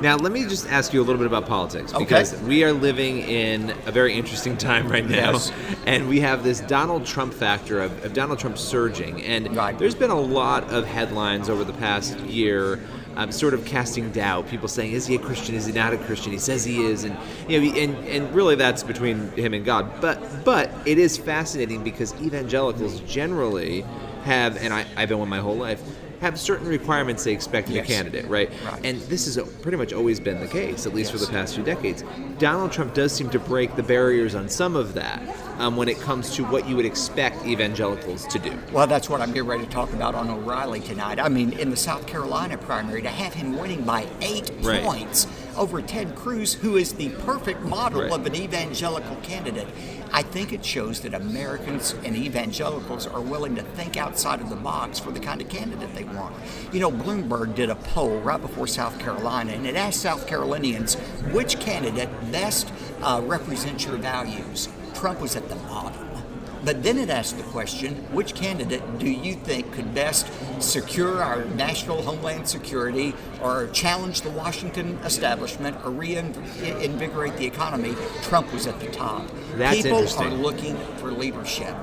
Now, 0.00 0.16
let 0.16 0.32
me 0.32 0.44
just 0.44 0.68
ask 0.68 0.92
you 0.92 1.00
a 1.00 1.04
little 1.04 1.18
bit 1.18 1.26
about 1.26 1.46
politics 1.46 1.92
because 1.92 2.34
okay. 2.34 2.44
we 2.44 2.64
are 2.64 2.72
living 2.72 3.20
in 3.20 3.70
a 3.86 3.92
very 3.92 4.14
interesting 4.14 4.56
time 4.56 4.88
right 4.88 5.08
now. 5.08 5.32
Yes. 5.32 5.52
And 5.86 6.08
we 6.08 6.20
have 6.20 6.42
this 6.42 6.60
Donald 6.60 7.06
Trump 7.06 7.32
factor 7.32 7.80
of, 7.80 8.04
of 8.04 8.12
Donald 8.12 8.38
Trump 8.38 8.58
surging. 8.58 9.22
And 9.22 9.56
right. 9.56 9.78
there's 9.78 9.94
been 9.94 10.10
a 10.10 10.20
lot 10.20 10.64
of 10.64 10.84
headlines 10.84 11.48
over 11.48 11.64
the 11.64 11.72
past 11.74 12.18
year. 12.20 12.80
Um, 13.16 13.30
sort 13.30 13.54
of 13.54 13.64
casting 13.64 14.10
doubt. 14.10 14.48
People 14.48 14.66
saying, 14.66 14.90
"Is 14.90 15.06
he 15.06 15.14
a 15.14 15.20
Christian? 15.20 15.54
Is 15.54 15.66
he 15.66 15.72
not 15.72 15.92
a 15.92 15.98
Christian?" 15.98 16.32
He 16.32 16.38
says 16.38 16.64
he 16.64 16.84
is, 16.84 17.04
and 17.04 17.16
you 17.48 17.60
know, 17.60 17.78
and 17.78 17.96
and 18.08 18.34
really 18.34 18.56
that's 18.56 18.82
between 18.82 19.30
him 19.36 19.54
and 19.54 19.64
God. 19.64 20.00
But 20.00 20.44
but 20.44 20.68
it 20.84 20.98
is 20.98 21.16
fascinating 21.16 21.84
because 21.84 22.12
evangelicals 22.20 22.98
generally 23.02 23.82
have, 24.24 24.56
and 24.56 24.74
I, 24.74 24.84
I've 24.96 25.08
been 25.08 25.20
one 25.20 25.28
my 25.28 25.38
whole 25.38 25.54
life, 25.54 25.80
have 26.20 26.38
certain 26.38 26.66
requirements 26.66 27.24
they 27.24 27.32
expect 27.32 27.68
in 27.68 27.74
yes. 27.74 27.84
a 27.84 27.88
candidate, 27.88 28.26
right? 28.26 28.50
right? 28.64 28.84
And 28.84 29.00
this 29.02 29.26
has 29.26 29.38
pretty 29.60 29.76
much 29.76 29.92
always 29.92 30.20
been 30.20 30.40
the 30.40 30.46
case, 30.46 30.86
at 30.86 30.94
least 30.94 31.12
yes. 31.12 31.20
for 31.20 31.26
the 31.26 31.32
past 31.32 31.54
few 31.54 31.64
decades. 31.64 32.04
Donald 32.38 32.72
Trump 32.72 32.94
does 32.94 33.12
seem 33.12 33.30
to 33.30 33.38
break 33.38 33.76
the 33.76 33.82
barriers 33.82 34.34
on 34.34 34.48
some 34.48 34.76
of 34.76 34.94
that 34.94 35.20
um, 35.58 35.76
when 35.76 35.88
it 35.88 36.00
comes 36.00 36.34
to 36.36 36.44
what 36.44 36.68
you 36.68 36.76
would 36.76 36.86
expect 36.86 37.44
evangelicals 37.46 38.26
to 38.28 38.38
do. 38.38 38.56
Well, 38.72 38.86
that's 38.86 39.08
what 39.08 39.20
I'm 39.20 39.32
getting 39.32 39.48
ready 39.48 39.64
to 39.64 39.70
talk 39.70 39.92
about 39.92 40.14
on 40.14 40.30
O'Reilly 40.30 40.80
tonight. 40.80 41.18
I 41.18 41.28
mean, 41.28 41.52
in 41.54 41.70
the 41.70 41.76
South 41.76 42.06
Carolina 42.06 42.58
primary, 42.58 43.02
to 43.02 43.08
have 43.08 43.34
him 43.34 43.58
winning 43.58 43.82
by 43.82 44.06
eight 44.20 44.50
right. 44.60 44.82
points 44.82 45.26
over 45.56 45.80
Ted 45.82 46.14
Cruz, 46.14 46.54
who 46.54 46.76
is 46.76 46.92
the 46.94 47.10
perfect 47.10 47.62
model 47.62 48.02
right. 48.02 48.12
of 48.12 48.26
an 48.26 48.34
evangelical 48.34 49.16
candidate. 49.16 49.68
I 50.12 50.22
think 50.22 50.52
it 50.52 50.64
shows 50.64 51.00
that 51.00 51.14
Americans 51.14 51.94
and 52.04 52.16
evangelicals 52.16 53.06
are 53.06 53.20
willing 53.20 53.56
to 53.56 53.62
think 53.62 53.96
outside 53.96 54.40
of 54.40 54.48
the 54.48 54.56
box 54.56 54.98
for 55.00 55.10
the 55.10 55.18
kind 55.18 55.40
of 55.40 55.48
candidate 55.48 55.92
they 55.94 56.04
want. 56.04 56.34
You 56.72 56.80
know, 56.80 56.90
Bloomberg 56.90 57.54
did 57.54 57.70
a 57.70 57.74
poll 57.74 58.20
right 58.20 58.40
before 58.40 58.66
South 58.66 58.98
Carolina, 59.00 59.52
and 59.52 59.66
it 59.66 59.74
asked 59.74 60.00
South 60.00 60.26
Carolinians 60.26 60.94
which 61.32 61.58
candidate 61.58 62.08
best 62.30 62.72
uh, 63.02 63.20
represents 63.24 63.84
your 63.84 63.96
values. 63.96 64.68
Trump 64.94 65.20
was 65.20 65.34
at 65.34 65.48
the 65.48 65.56
bottom. 65.56 66.23
But 66.64 66.82
then 66.82 66.98
it 66.98 67.10
asked 67.10 67.36
the 67.36 67.42
question 67.44 67.94
which 68.12 68.34
candidate 68.34 68.98
do 68.98 69.10
you 69.10 69.34
think 69.34 69.70
could 69.72 69.94
best 69.94 70.26
secure 70.62 71.22
our 71.22 71.44
national 71.44 72.02
homeland 72.02 72.48
security 72.48 73.14
or 73.42 73.68
challenge 73.68 74.22
the 74.22 74.30
Washington 74.30 74.98
establishment 75.04 75.76
or 75.84 75.90
reinvigorate 75.90 77.36
the 77.36 77.46
economy? 77.46 77.94
Trump 78.22 78.52
was 78.52 78.66
at 78.66 78.80
the 78.80 78.86
top. 78.86 79.28
That's 79.56 79.82
People 79.82 80.08
are 80.08 80.30
looking 80.30 80.76
for 80.96 81.10
leadership. 81.10 81.74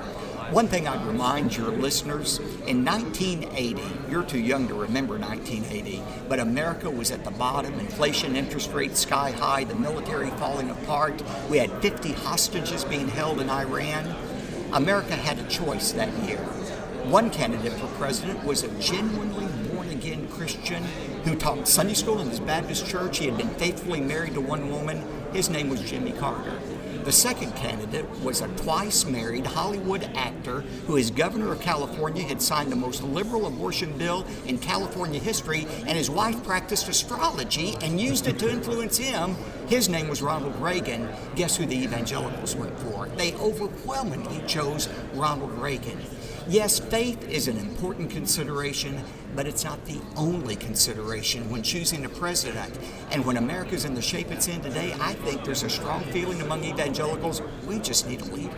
One 0.52 0.68
thing 0.68 0.86
I'd 0.86 1.06
remind 1.08 1.56
your 1.56 1.70
listeners 1.70 2.40
in 2.68 2.84
1980, 2.84 3.82
you're 4.12 4.24
too 4.24 4.38
young 4.38 4.68
to 4.68 4.74
remember 4.74 5.18
1980, 5.18 6.04
but 6.28 6.40
America 6.40 6.90
was 6.90 7.10
at 7.10 7.24
the 7.24 7.32
bottom, 7.32 7.74
inflation, 7.80 8.36
interest 8.36 8.74
rates 8.74 9.00
sky 9.00 9.32
high, 9.32 9.64
the 9.64 9.76
military 9.76 10.30
falling 10.32 10.70
apart. 10.70 11.24
We 11.50 11.58
had 11.58 11.72
50 11.82 12.12
hostages 12.12 12.84
being 12.84 13.08
held 13.08 13.40
in 13.40 13.50
Iran. 13.50 14.14
America 14.74 15.18
had 15.18 15.38
a 15.38 15.44
choice 15.50 15.92
that 15.92 16.08
year. 16.24 16.38
One 17.10 17.30
candidate 17.30 17.74
for 17.74 17.88
president 17.98 18.42
was 18.46 18.64
a 18.64 18.70
genuinely 18.80 19.46
born 19.68 19.90
again 19.90 20.30
Christian 20.30 20.84
who 21.26 21.36
taught 21.36 21.68
Sunday 21.68 21.94
school 21.94 22.22
in 22.22 22.30
his 22.30 22.40
Baptist 22.40 22.88
church. 22.88 23.18
He 23.18 23.26
had 23.26 23.38
been 23.38 23.50
faithfully 23.50 24.00
married 24.00 24.36
to 24.36 24.42
one 24.42 24.72
woman. 24.72 25.04
His 25.34 25.50
name 25.50 25.68
was 25.68 25.82
Jimmy 25.82 26.14
Carter. 26.14 26.58
The 27.04 27.12
second 27.12 27.56
candidate 27.56 28.08
was 28.22 28.42
a 28.42 28.48
twice 28.50 29.06
married 29.06 29.48
Hollywood 29.48 30.04
actor 30.16 30.62
who, 30.86 30.98
as 30.98 31.10
governor 31.10 31.52
of 31.52 31.60
California, 31.60 32.22
had 32.22 32.40
signed 32.42 32.72
the 32.72 32.76
most 32.76 33.02
liberal 33.02 33.48
abortion 33.48 33.98
bill 33.98 34.24
in 34.46 34.60
California 34.60 35.20
history, 35.20 35.66
and 35.88 35.98
his 35.98 36.12
wife 36.12 36.44
practiced 36.44 36.88
astrology 36.88 37.76
and 37.82 38.00
used 38.00 38.28
it 38.28 38.38
to 38.38 38.50
influence 38.50 38.98
him. 38.98 39.36
His 39.68 39.90
name 39.90 40.10
was 40.10 40.22
Ronald 40.22 40.56
Reagan. 40.62 41.10
Guess 41.36 41.58
who 41.58 41.66
the 41.66 41.84
evangelicals 41.84 42.56
went 42.56 42.78
for? 42.80 43.08
They 43.18 43.34
overwhelmingly 43.36 44.46
chose 44.46 44.88
Ronald 45.16 45.54
Reagan. 45.54 45.98
Yes, 46.52 46.80
faith 46.80 47.30
is 47.30 47.48
an 47.48 47.58
important 47.58 48.10
consideration, 48.10 49.02
but 49.38 49.48
it's 49.48 49.64
not 49.64 49.86
the 49.86 50.02
only 50.18 50.58
consideration 50.58 51.50
when 51.50 51.64
choosing 51.64 52.04
a 52.04 52.10
president. 52.10 52.78
And 53.10 53.26
when 53.26 53.38
America's 53.38 53.86
in 53.86 53.94
the 53.94 54.02
shape 54.02 54.30
it's 54.32 54.50
in 54.50 54.60
today, 54.60 54.94
I 55.00 55.14
think 55.14 55.46
there's 55.46 55.64
a 55.64 55.70
strong 55.70 56.04
feeling 56.12 56.42
among 56.42 56.66
evangelicals 56.66 57.42
we 57.66 57.80
just 57.80 58.06
need 58.06 58.20
a 58.20 58.26
leader. 58.26 58.54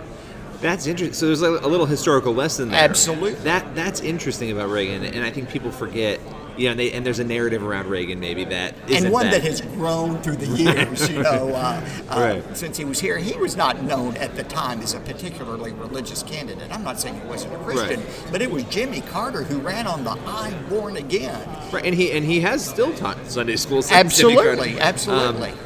That's 0.59 0.87
interesting. 0.87 1.13
So 1.13 1.27
there's 1.27 1.43
a, 1.43 1.51
a 1.51 1.69
little 1.69 1.85
historical 1.85 2.33
lesson 2.33 2.69
there. 2.69 2.83
Absolutely. 2.83 3.35
That 3.43 3.75
that's 3.75 3.99
interesting 3.99 4.49
about 4.51 4.71
Reagan, 4.71 5.03
and 5.03 5.23
I 5.23 5.29
think 5.29 5.49
people 5.49 5.71
forget. 5.71 6.19
You 6.55 6.65
know, 6.65 6.71
and, 6.71 6.79
they, 6.79 6.91
and 6.91 7.05
there's 7.05 7.19
a 7.19 7.23
narrative 7.23 7.63
around 7.63 7.87
Reagan 7.87 8.19
maybe 8.19 8.45
that 8.45 8.75
and 8.89 9.11
one 9.11 9.25
that. 9.25 9.41
that 9.41 9.43
has 9.43 9.61
grown 9.61 10.21
through 10.21 10.35
the 10.35 10.47
years. 10.47 11.09
you 11.09 11.23
know, 11.23 11.49
uh, 11.55 11.81
uh, 12.09 12.19
Right. 12.19 12.57
since 12.57 12.77
he 12.77 12.85
was 12.85 12.99
here, 12.99 13.17
he 13.17 13.35
was 13.37 13.57
not 13.57 13.81
known 13.83 14.15
at 14.17 14.35
the 14.35 14.43
time 14.43 14.81
as 14.81 14.93
a 14.93 14.99
particularly 14.99 15.71
religious 15.73 16.21
candidate. 16.23 16.71
I'm 16.71 16.83
not 16.83 16.99
saying 16.99 17.19
he 17.19 17.27
wasn't 17.27 17.55
a 17.55 17.57
Christian, 17.57 17.99
Right. 18.01 18.31
but 18.31 18.41
it 18.41 18.51
was 18.51 18.63
Jimmy 18.65 19.01
Carter 19.01 19.43
who 19.43 19.59
ran 19.59 19.87
on 19.87 20.03
the 20.03 20.11
"I'm 20.27 20.67
born 20.69 20.97
again." 20.97 21.41
right, 21.71 21.85
and 21.85 21.95
he 21.95 22.11
and 22.11 22.23
he 22.25 22.39
has 22.41 22.63
still 22.65 22.93
taught 22.93 23.17
Sunday 23.27 23.55
school. 23.55 23.81
since 23.81 23.93
Absolutely, 23.93 24.79
absolutely. 24.79 25.49
Um, 25.49 25.57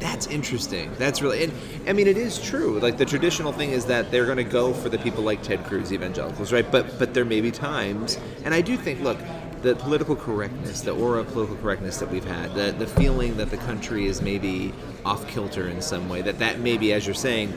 that's 0.00 0.26
interesting. 0.28 0.90
That's 0.98 1.20
really, 1.20 1.44
and 1.44 1.52
I 1.86 1.92
mean, 1.92 2.06
it 2.06 2.16
is 2.16 2.38
true. 2.40 2.80
Like 2.80 2.96
the 2.96 3.04
traditional 3.04 3.52
thing 3.52 3.70
is 3.70 3.84
that 3.86 4.10
they're 4.10 4.24
going 4.24 4.38
to 4.38 4.44
go 4.44 4.72
for 4.72 4.88
the 4.88 4.98
people 4.98 5.22
like 5.22 5.42
Ted 5.42 5.64
Cruz, 5.66 5.92
evangelicals, 5.92 6.52
right? 6.52 6.68
But 6.68 6.98
but 6.98 7.12
there 7.14 7.24
may 7.26 7.40
be 7.42 7.50
times, 7.50 8.18
and 8.44 8.54
I 8.54 8.62
do 8.62 8.76
think, 8.78 9.00
look, 9.02 9.18
the 9.62 9.74
political 9.76 10.16
correctness, 10.16 10.80
the 10.80 10.92
aura 10.92 11.20
of 11.20 11.28
political 11.28 11.56
correctness 11.56 11.98
that 11.98 12.10
we've 12.10 12.24
had, 12.24 12.54
the 12.54 12.72
the 12.72 12.86
feeling 12.86 13.36
that 13.36 13.50
the 13.50 13.58
country 13.58 14.06
is 14.06 14.22
maybe 14.22 14.72
off 15.04 15.26
kilter 15.28 15.68
in 15.68 15.82
some 15.82 16.08
way, 16.08 16.22
that 16.22 16.38
that 16.38 16.60
maybe, 16.60 16.92
as 16.92 17.06
you're 17.06 17.14
saying, 17.14 17.52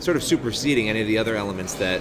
sort 0.00 0.16
of 0.16 0.22
superseding 0.22 0.88
any 0.88 1.00
of 1.00 1.06
the 1.06 1.18
other 1.18 1.36
elements 1.36 1.74
that 1.74 2.00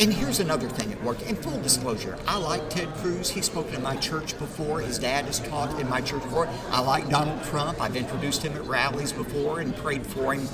And 0.00 0.12
here's 0.12 0.40
another 0.40 0.68
thing 0.68 0.92
at 0.92 1.02
work. 1.02 1.22
In 1.22 1.34
full 1.34 1.60
disclosure, 1.62 2.18
I 2.26 2.36
like 2.36 2.68
Ted 2.68 2.88
Cruz. 2.96 3.30
He's 3.30 3.46
spoken 3.46 3.74
in 3.74 3.82
my 3.82 3.96
church 3.96 4.38
before. 4.38 4.80
His 4.80 4.98
dad 4.98 5.24
has 5.24 5.40
taught 5.40 5.80
in 5.80 5.88
my 5.88 6.00
church 6.00 6.22
before. 6.22 6.48
I 6.70 6.80
like 6.80 7.08
Donald 7.08 7.42
Trump. 7.44 7.80
I've 7.80 7.96
introduced 7.96 8.42
him 8.42 8.54
at 8.54 8.64
rallies 8.64 9.12
before 9.12 9.60
and 9.60 9.74
prayed 9.76 10.06
for 10.06 10.34
him. 10.34 10.46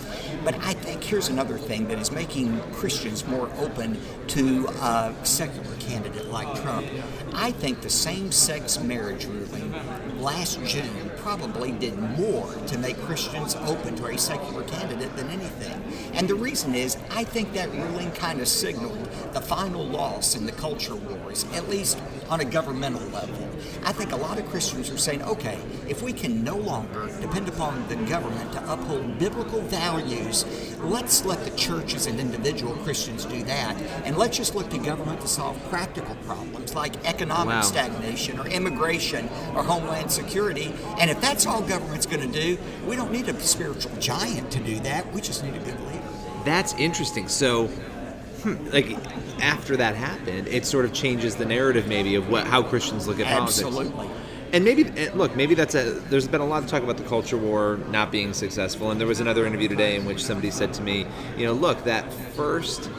But 0.45 0.55
I 0.63 0.75
think 0.75 1.03
here's 1.03 1.29
another 1.29 1.59
thing 1.59 1.89
that 1.89 1.99
is 1.99 2.13
making 2.13 2.61
Christians 2.73 3.27
more 3.27 3.51
open 3.59 4.01
to 4.29 4.67
a 4.69 5.15
secular 5.25 5.77
candidate 5.77 6.27
like 6.27 6.63
Trump. 6.63 6.87
I 7.33 7.51
think 7.53 7.83
the 7.83 7.91
same-sex 7.91 8.79
marriage 8.81 9.25
ruling 9.25 9.75
last 10.21 10.63
June 10.65 11.11
probably 11.23 11.71
did 11.71 11.97
more 11.97 12.53
to 12.67 12.79
make 12.79 12.99
Christians 13.03 13.55
open 13.55 13.95
to 13.95 14.07
a 14.07 14.19
secular 14.19 14.65
candidate 14.65 15.15
than 15.17 15.29
anything. 15.31 15.81
And 16.15 16.29
the 16.29 16.35
reason 16.35 16.75
is, 16.75 16.97
I 17.11 17.23
think 17.23 17.53
that 17.53 17.71
ruling 17.73 18.11
kind 18.11 18.41
of 18.41 18.49
signaled 18.49 19.09
the 19.33 19.41
final 19.41 19.87
loss 19.87 20.35
in 20.35 20.47
the 20.47 20.53
culture 20.53 20.97
wars, 20.97 21.47
at 21.55 21.69
least 21.69 21.99
on 22.29 22.41
a 22.41 22.45
governmental 22.45 23.07
level. 23.11 23.52
I 23.85 23.93
think 23.93 24.13
a 24.13 24.17
lot 24.17 24.39
of 24.39 24.47
Christians 24.49 24.91
are 24.91 24.99
saying, 24.99 25.23
okay, 25.23 25.59
if 25.89 26.03
we 26.03 26.13
can 26.13 26.45
no 26.45 26.57
longer 26.57 27.09
depend 27.21 27.49
upon 27.49 27.87
the 27.89 27.97
government 27.97 28.53
to 28.53 28.73
uphold 28.73 29.19
biblical 29.19 29.61
values, 29.63 30.45
let's 30.81 31.25
let 31.25 31.45
the 31.45 31.51
churches 31.57 32.07
and 32.07 32.21
individual 32.21 32.75
Christians 32.77 33.25
do 33.25 33.43
that. 33.45 33.77
And 34.05 34.17
let's 34.17 34.37
just 34.37 34.55
look 34.55 34.71
to 34.71 34.79
government 34.79 35.21
to 35.23 35.29
solve 35.29 35.59
practical 35.69 36.15
problems 36.27 36.75
like 36.75 36.95
economic 37.05 37.53
Wow. 37.55 37.61
stagnation 37.63 38.39
or 38.39 38.47
immigration 38.47 39.29
or 39.55 39.63
homeland 39.63 40.11
security. 40.13 40.73
And 40.99 41.11
if 41.11 41.21
that's 41.21 41.45
all 41.47 41.61
government's 41.63 42.07
going 42.07 42.31
to 42.31 42.41
do, 42.41 42.57
we 42.87 42.97
don't 42.97 43.11
need 43.13 43.29
a 43.29 43.41
spiritual 43.41 43.93
giant 43.99 44.51
to 44.53 44.59
do 44.61 44.79
that. 44.81 45.13
We 45.13 45.21
just 45.21 45.43
need 45.45 45.55
a 45.55 45.59
good 45.59 45.79
leader. 45.81 46.03
That's 46.45 46.75
interesting. 46.75 47.29
So, 47.29 47.69
hmm, 48.43 48.71
like 48.71 48.97
after 49.41 49.77
that 49.77 49.95
happened, 49.95 50.49
it 50.49 50.67
sort 50.67 50.85
of 50.85 50.93
changes 50.93 51.37
the 51.37 51.45
narrative 51.45 51.87
maybe 51.87 52.15
of 52.15 52.29
what 52.29 52.47
how 52.47 52.63
Christians 52.63 53.07
look 53.07 53.21
at 53.21 53.27
politics. 53.27 53.63
Absolutely. 53.63 54.09
And 54.53 54.65
maybe 54.65 54.85
look, 55.11 55.35
maybe 55.35 55.55
that's 55.55 55.75
a. 55.75 55.93
There's 56.11 56.29
been 56.29 56.43
a 56.43 56.47
lot 56.47 56.63
of 56.63 56.69
talk 56.69 56.83
about 56.83 56.99
the 56.99 57.05
culture 57.05 57.39
war 57.39 57.79
not 57.89 58.13
being 58.13 58.35
successful, 58.35 58.91
and 58.91 59.01
there 59.01 59.09
was 59.09 59.21
another 59.21 59.47
interview 59.47 59.69
today 59.69 59.97
in 59.97 60.05
which 60.05 60.23
somebody 60.23 60.51
said 60.51 60.75
to 60.75 60.83
me, 60.83 61.07
you 61.39 61.47
know, 61.47 61.55
look, 61.55 61.85
that 61.85 62.13
first 62.35 62.91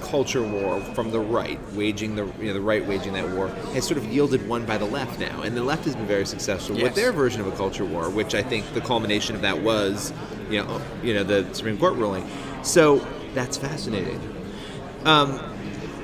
culture 0.00 0.42
war 0.42 0.80
from 0.94 1.10
the 1.10 1.20
right, 1.20 1.60
waging 1.72 2.14
the 2.14 2.24
you 2.38 2.46
know 2.46 2.52
the 2.54 2.60
right 2.60 2.86
waging 2.86 3.12
that 3.14 3.28
war, 3.30 3.48
has 3.74 3.86
sort 3.86 3.98
of 3.98 4.04
yielded 4.06 4.46
one 4.48 4.64
by 4.64 4.78
the 4.78 4.84
left 4.84 5.18
now, 5.18 5.42
and 5.42 5.56
the 5.56 5.62
left 5.62 5.84
has 5.84 5.94
been 5.94 6.06
very 6.06 6.24
successful 6.24 6.76
with 6.76 6.94
their 6.94 7.12
version 7.12 7.40
of 7.40 7.46
a 7.48 7.56
culture 7.56 7.84
war, 7.84 8.08
which 8.08 8.34
I 8.34 8.42
think 8.42 8.72
the 8.72 8.80
culmination 8.80 9.34
of 9.34 9.42
that 9.42 9.60
was, 9.60 10.12
you 10.48 10.62
know, 10.62 10.80
you 11.02 11.12
know 11.12 11.24
the 11.24 11.52
Supreme 11.54 11.78
Court 11.78 11.94
ruling. 11.94 12.26
So 12.62 13.06
that's 13.34 13.58
fascinating. 13.58 14.20
Um, 15.04 15.40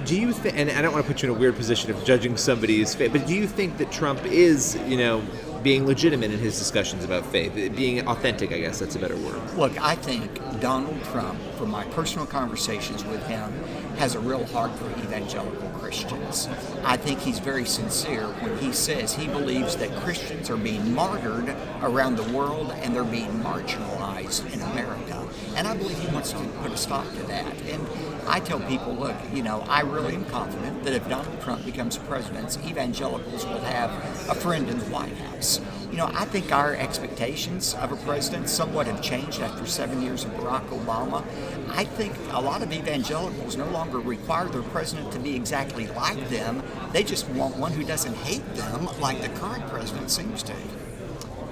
do 0.04 0.18
you 0.18 0.32
think? 0.32 0.56
And 0.56 0.70
I 0.70 0.82
don't 0.82 0.92
want 0.92 1.04
to 1.06 1.12
put 1.12 1.22
you 1.22 1.30
in 1.30 1.36
a 1.36 1.38
weird 1.38 1.56
position 1.56 1.90
of 1.90 2.04
judging 2.04 2.36
somebody's 2.36 2.94
faith, 2.94 3.12
but 3.12 3.26
do 3.26 3.34
you 3.34 3.46
think 3.46 3.78
that 3.78 3.92
Trump 3.92 4.24
is, 4.24 4.78
you 4.86 4.96
know, 4.96 5.22
being 5.62 5.86
legitimate 5.86 6.30
in 6.30 6.38
his 6.38 6.58
discussions 6.58 7.04
about 7.04 7.24
faith, 7.26 7.52
being 7.76 8.06
authentic? 8.08 8.50
I 8.52 8.60
guess 8.60 8.78
that's 8.78 8.96
a 8.96 8.98
better 8.98 9.16
word. 9.16 9.40
Look, 9.56 9.80
I 9.80 9.94
think 9.94 10.32
Donald 10.60 11.02
Trump, 11.04 11.38
from 11.56 11.70
my 11.70 11.84
personal 11.84 12.26
conversations 12.26 13.04
with 13.04 13.24
him, 13.26 13.52
has 13.96 14.14
a 14.14 14.20
real 14.20 14.46
heart 14.46 14.74
for 14.78 14.88
evangelical 15.00 15.68
Christians. 15.78 16.48
I 16.84 16.96
think 16.96 17.20
he's 17.20 17.38
very 17.38 17.66
sincere 17.66 18.26
when 18.40 18.56
he 18.58 18.72
says 18.72 19.14
he 19.14 19.26
believes 19.26 19.76
that 19.76 19.94
Christians 19.96 20.48
are 20.48 20.56
being 20.56 20.94
martyred 20.94 21.54
around 21.82 22.16
the 22.16 22.32
world 22.32 22.72
and 22.76 22.94
they're 22.94 23.04
being 23.04 23.30
marginalized 23.42 24.50
in 24.52 24.62
America. 24.62 25.28
And 25.56 25.66
I 25.66 25.76
believe 25.76 25.98
he 25.98 26.08
wants 26.08 26.32
to 26.32 26.38
put 26.62 26.72
a 26.72 26.76
stop 26.76 27.06
to 27.14 27.22
that. 27.24 27.54
And 27.62 27.86
I 28.26 28.40
tell 28.40 28.60
people, 28.60 28.94
look, 28.94 29.16
you 29.32 29.42
know, 29.42 29.64
I 29.68 29.80
really 29.82 30.14
am 30.14 30.24
confident 30.26 30.84
that 30.84 30.92
if 30.92 31.08
Donald 31.08 31.40
Trump 31.42 31.64
becomes 31.64 31.98
president, 31.98 32.58
evangelicals 32.66 33.44
will 33.46 33.60
have 33.60 33.90
a 34.28 34.34
friend 34.34 34.68
in 34.68 34.78
the 34.78 34.84
White 34.86 35.16
House. 35.16 35.60
You 35.90 35.96
know, 35.96 36.10
I 36.14 36.24
think 36.24 36.52
our 36.52 36.74
expectations 36.74 37.74
of 37.74 37.92
a 37.92 37.96
president 37.96 38.48
somewhat 38.48 38.86
have 38.86 39.02
changed 39.02 39.40
after 39.40 39.66
seven 39.66 40.02
years 40.02 40.24
of 40.24 40.30
Barack 40.32 40.66
Obama. 40.68 41.24
I 41.70 41.84
think 41.84 42.14
a 42.30 42.40
lot 42.40 42.62
of 42.62 42.72
evangelicals 42.72 43.56
no 43.56 43.68
longer 43.70 43.98
require 43.98 44.46
their 44.46 44.62
president 44.62 45.12
to 45.12 45.18
be 45.18 45.34
exactly 45.34 45.88
like 45.88 46.28
them. 46.28 46.62
They 46.92 47.02
just 47.02 47.28
want 47.30 47.56
one 47.56 47.72
who 47.72 47.84
doesn't 47.84 48.14
hate 48.18 48.46
them 48.54 48.88
like 49.00 49.20
the 49.20 49.28
current 49.40 49.66
president 49.68 50.10
seems 50.10 50.42
to. 50.44 50.54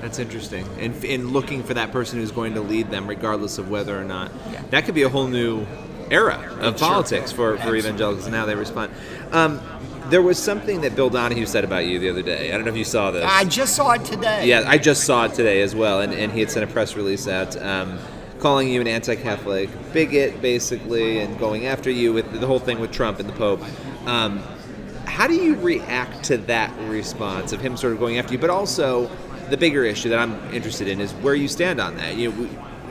That's 0.00 0.20
interesting. 0.20 0.64
And 0.78 1.04
in 1.04 1.32
looking 1.32 1.64
for 1.64 1.74
that 1.74 1.90
person 1.90 2.20
who's 2.20 2.30
going 2.30 2.54
to 2.54 2.60
lead 2.60 2.90
them, 2.90 3.08
regardless 3.08 3.58
of 3.58 3.68
whether 3.68 3.98
or 3.98 4.04
not, 4.04 4.30
Yeah. 4.52 4.62
that 4.70 4.84
could 4.84 4.94
be 4.94 5.02
a 5.02 5.08
whole 5.08 5.26
new 5.26 5.66
era 6.10 6.56
of 6.60 6.76
politics 6.78 7.32
for, 7.32 7.56
for 7.58 7.74
evangelicals 7.74 8.26
and 8.26 8.34
how 8.34 8.46
they 8.46 8.54
respond. 8.54 8.92
Um, 9.32 9.60
there 10.10 10.22
was 10.22 10.42
something 10.42 10.80
that 10.80 10.96
Bill 10.96 11.10
Donohue 11.10 11.44
said 11.44 11.64
about 11.64 11.84
you 11.86 11.98
the 11.98 12.08
other 12.08 12.22
day. 12.22 12.50
I 12.50 12.56
don't 12.56 12.64
know 12.64 12.70
if 12.70 12.78
you 12.78 12.84
saw 12.84 13.10
this. 13.10 13.24
I 13.26 13.44
just 13.44 13.76
saw 13.76 13.92
it 13.92 14.04
today. 14.04 14.46
Yeah, 14.46 14.64
I 14.66 14.78
just 14.78 15.04
saw 15.04 15.26
it 15.26 15.34
today 15.34 15.60
as 15.60 15.74
well, 15.74 16.00
and, 16.00 16.14
and 16.14 16.32
he 16.32 16.40
had 16.40 16.50
sent 16.50 16.68
a 16.68 16.72
press 16.72 16.96
release 16.96 17.28
out 17.28 17.60
um, 17.62 17.98
calling 18.38 18.68
you 18.68 18.80
an 18.80 18.86
anti-Catholic 18.86 19.68
bigot, 19.92 20.40
basically, 20.40 21.20
and 21.20 21.38
going 21.38 21.66
after 21.66 21.90
you 21.90 22.12
with 22.12 22.40
the 22.40 22.46
whole 22.46 22.58
thing 22.58 22.80
with 22.80 22.90
Trump 22.90 23.20
and 23.20 23.28
the 23.28 23.34
Pope. 23.34 23.60
Um, 24.06 24.42
how 25.04 25.26
do 25.26 25.34
you 25.34 25.56
react 25.56 26.24
to 26.24 26.38
that 26.38 26.72
response 26.88 27.52
of 27.52 27.60
him 27.60 27.76
sort 27.76 27.92
of 27.92 27.98
going 27.98 28.18
after 28.18 28.32
you, 28.32 28.38
but 28.38 28.50
also 28.50 29.10
the 29.50 29.56
bigger 29.56 29.84
issue 29.84 30.08
that 30.10 30.18
I'm 30.18 30.34
interested 30.54 30.88
in 30.88 31.00
is 31.00 31.12
where 31.14 31.34
you 31.34 31.48
stand 31.48 31.80
on 31.80 31.96
that? 31.96 32.16
You 32.16 32.30
know, 32.30 32.48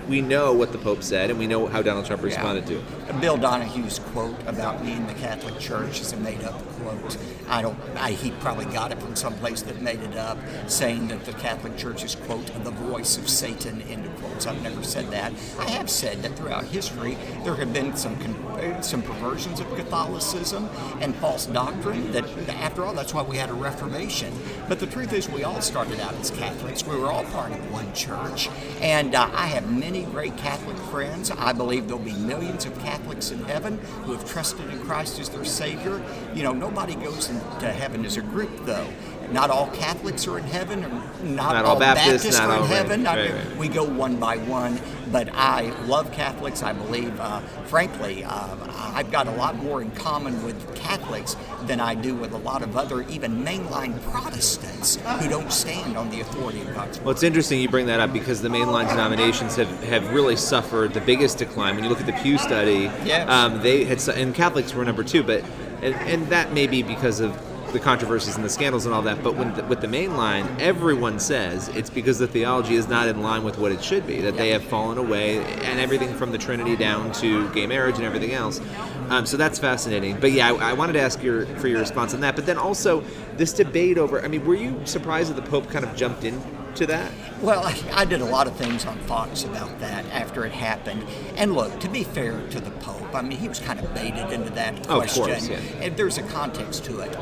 we, 0.07 0.21
know 0.21 0.53
what 0.53 0.71
the 0.71 0.77
Pope 0.77 1.03
said, 1.03 1.29
and 1.29 1.39
we 1.39 1.47
know 1.47 1.67
how 1.67 1.81
Donald 1.81 2.05
Trump 2.05 2.23
responded 2.23 2.65
to 2.67 2.79
it. 2.79 3.21
Bill 3.21 3.37
Donohue's 3.37 3.99
quote 3.99 4.35
about 4.47 4.83
me 4.83 4.93
in 4.93 5.07
the 5.07 5.13
Catholic 5.13 5.59
Church 5.59 6.01
is 6.01 6.13
a 6.13 6.17
made-up 6.17 6.57
quote. 6.79 7.17
I 7.49 7.61
don't. 7.61 7.77
I, 7.95 8.11
he 8.11 8.31
probably 8.31 8.65
got 8.65 8.91
it 8.91 8.99
from 8.99 9.15
someplace 9.15 9.61
that 9.63 9.81
made 9.81 10.01
it 10.01 10.17
up, 10.17 10.37
saying 10.67 11.07
that 11.07 11.23
the 11.25 11.33
Catholic 11.33 11.77
Church 11.77 12.03
is 12.03 12.15
quote 12.15 12.45
the 12.63 12.71
voice 12.71 13.17
of 13.17 13.29
Satan. 13.29 13.81
End 13.83 14.05
of 14.05 14.15
quotes. 14.17 14.45
I've 14.45 14.61
never 14.61 14.83
said 14.83 15.09
that. 15.11 15.31
I 15.57 15.69
have 15.69 15.89
said 15.89 16.21
that 16.23 16.35
throughout 16.37 16.65
history 16.65 17.17
there 17.43 17.55
have 17.55 17.71
been 17.71 17.95
some 17.95 18.17
con- 18.17 18.83
some 18.83 19.01
perversions 19.01 19.59
of 19.59 19.73
Catholicism 19.75 20.69
and 20.99 21.15
false 21.15 21.45
doctrine. 21.45 22.11
That 22.11 22.25
after 22.49 22.85
all, 22.85 22.93
that's 22.93 23.13
why 23.13 23.21
we 23.21 23.37
had 23.37 23.49
a 23.49 23.53
Reformation. 23.53 24.33
But 24.67 24.79
the 24.79 24.87
truth 24.87 25.13
is, 25.13 25.29
we 25.29 25.43
all 25.43 25.61
started 25.61 25.99
out 25.99 26.13
as 26.15 26.31
Catholics. 26.31 26.85
We 26.85 26.97
were 26.97 27.11
all 27.11 27.23
part 27.25 27.51
of 27.51 27.71
one 27.71 27.93
church, 27.93 28.49
and 28.81 29.15
uh, 29.15 29.29
I 29.33 29.47
have 29.47 29.71
many 29.71 29.96
great 30.05 30.37
Catholic 30.37 30.77
friends. 30.89 31.31
I 31.31 31.53
believe 31.53 31.87
there'll 31.87 32.03
be 32.03 32.13
millions 32.13 32.65
of 32.65 32.77
Catholics 32.79 33.31
in 33.31 33.39
heaven 33.45 33.77
who 34.03 34.13
have 34.13 34.29
trusted 34.29 34.69
in 34.69 34.79
Christ 34.85 35.19
as 35.19 35.29
their 35.29 35.45
Savior. 35.45 36.01
You 36.33 36.43
know, 36.43 36.53
nobody 36.53 36.95
goes 36.95 37.29
into 37.29 37.71
heaven 37.71 38.05
as 38.05 38.17
a 38.17 38.21
group, 38.21 38.65
though. 38.65 38.87
Not 39.31 39.49
all 39.49 39.67
Catholics 39.67 40.25
are 40.27 40.37
in 40.37 40.45
heaven, 40.45 40.85
or 40.85 40.89
not, 41.23 41.53
Not 41.53 41.65
all 41.65 41.77
Baptists, 41.79 42.23
Baptists 42.23 42.37
not 42.39 42.49
are 42.49 42.53
in 42.55 42.61
all- 42.61 42.67
right, 42.67 42.75
heaven. 42.77 43.07
I 43.07 43.15
mean, 43.15 43.31
right. 43.35 43.57
we 43.57 43.67
go 43.67 43.83
one 43.83 44.15
by 44.15 44.37
one, 44.37 44.79
but 45.11 45.27
I 45.33 45.73
love 45.85 46.11
Catholics. 46.13 46.63
I 46.63 46.71
believe, 46.71 47.19
uh, 47.19 47.39
frankly, 47.65 48.23
uh, 48.23 48.55
I've 48.93 49.11
got 49.11 49.27
a 49.27 49.31
lot 49.31 49.57
more 49.61 49.81
in 49.81 49.91
common 49.91 50.43
with 50.45 50.75
Catholics 50.75 51.35
than 51.65 51.81
I 51.81 51.93
do 51.93 52.15
with 52.15 52.31
a 52.33 52.37
lot 52.37 52.61
of 52.63 52.77
other, 52.77 53.01
even 53.09 53.43
mainline 53.43 54.01
Protestants 54.11 54.97
who 55.19 55.27
don't 55.29 55.51
stand 55.51 55.97
on 55.97 56.09
the 56.09 56.21
authority 56.21 56.61
of 56.61 56.73
God's 56.73 56.99
Well, 57.01 57.11
it's 57.11 57.23
interesting 57.23 57.59
you 57.59 57.67
bring 57.67 57.87
that 57.87 57.99
up 57.99 58.13
because 58.13 58.41
the 58.41 58.49
mainline 58.49 58.87
denominations 58.87 59.55
have, 59.57 59.83
have 59.83 60.13
really 60.13 60.37
suffered 60.37 60.93
the 60.93 61.01
biggest 61.01 61.37
decline. 61.37 61.75
When 61.75 61.83
you 61.83 61.89
look 61.89 61.99
at 61.99 62.05
the 62.05 62.13
Pew 62.13 62.37
study, 62.37 62.89
Yes. 63.03 63.29
um, 63.29 63.61
they 63.61 63.83
had 63.83 63.97
and 64.09 64.33
Catholics 64.33 64.73
were 64.73 64.85
number 64.85 65.03
two, 65.03 65.21
but 65.23 65.43
and, 65.81 65.93
and 65.95 66.27
that 66.29 66.53
may 66.53 66.65
be 66.65 66.81
because 66.81 67.19
of 67.19 67.35
the 67.73 67.79
controversies 67.79 68.35
and 68.35 68.45
the 68.45 68.49
scandals 68.49 68.85
and 68.85 68.95
all 68.95 69.01
that. 69.03 69.21
But 69.23 69.35
when 69.35 69.53
the, 69.53 69.63
with 69.65 69.81
the 69.81 69.87
mainline, 69.87 70.59
everyone 70.59 71.19
says 71.19 71.69
it's 71.69 71.89
because 71.89 72.19
the 72.19 72.27
theology 72.27 72.75
is 72.75 72.87
not 72.87 73.07
in 73.07 73.21
line 73.21 73.43
with 73.43 73.57
what 73.57 73.71
it 73.71 73.83
should 73.83 74.07
be. 74.07 74.21
That 74.21 74.37
they 74.37 74.49
have 74.49 74.63
fallen 74.63 74.97
away, 74.97 75.39
and 75.39 75.79
everything 75.79 76.13
from 76.15 76.31
the 76.31 76.37
Trinity 76.37 76.75
down 76.75 77.11
to 77.13 77.49
gay 77.53 77.67
marriage 77.67 77.95
and 77.95 78.05
everything 78.05 78.31
else. 78.31 78.61
Um, 79.09 79.25
so 79.25 79.37
that's 79.37 79.59
fascinating. 79.59 80.19
But 80.19 80.31
yeah, 80.31 80.51
I, 80.51 80.71
I 80.71 80.73
wanted 80.73 80.93
to 80.93 81.01
ask 81.01 81.21
your 81.23 81.45
for 81.57 81.67
your 81.67 81.79
response 81.79 82.13
on 82.13 82.21
that. 82.21 82.35
But 82.35 82.45
then 82.45 82.57
also 82.57 83.03
this 83.35 83.53
debate 83.53 83.97
over. 83.97 84.23
I 84.23 84.27
mean, 84.27 84.45
were 84.45 84.55
you 84.55 84.79
surprised 84.85 85.33
that 85.33 85.41
the 85.41 85.49
Pope 85.49 85.69
kind 85.69 85.85
of 85.85 85.95
jumped 85.95 86.23
in 86.23 86.41
to 86.75 86.85
that? 86.85 87.11
Well, 87.41 87.63
I, 87.63 87.75
I 87.93 88.05
did 88.05 88.21
a 88.21 88.25
lot 88.25 88.47
of 88.47 88.55
things 88.55 88.85
on 88.85 88.97
Fox 88.99 89.43
about 89.43 89.79
that 89.79 90.05
after 90.07 90.45
it 90.45 90.51
happened. 90.51 91.05
And 91.35 91.53
look, 91.53 91.79
to 91.81 91.89
be 91.89 92.03
fair 92.03 92.41
to 92.49 92.59
the 92.59 92.71
Pope, 92.71 93.13
I 93.13 93.21
mean, 93.21 93.37
he 93.37 93.47
was 93.47 93.59
kind 93.59 93.79
of 93.79 93.93
baited 93.93 94.31
into 94.31 94.49
that 94.51 94.87
question. 94.87 94.91
Oh, 94.91 95.01
of 95.01 95.09
course, 95.09 95.47
yeah. 95.49 95.57
And 95.81 95.95
there's 95.95 96.17
a 96.17 96.23
context 96.23 96.85
to 96.85 96.99
it. 96.99 97.17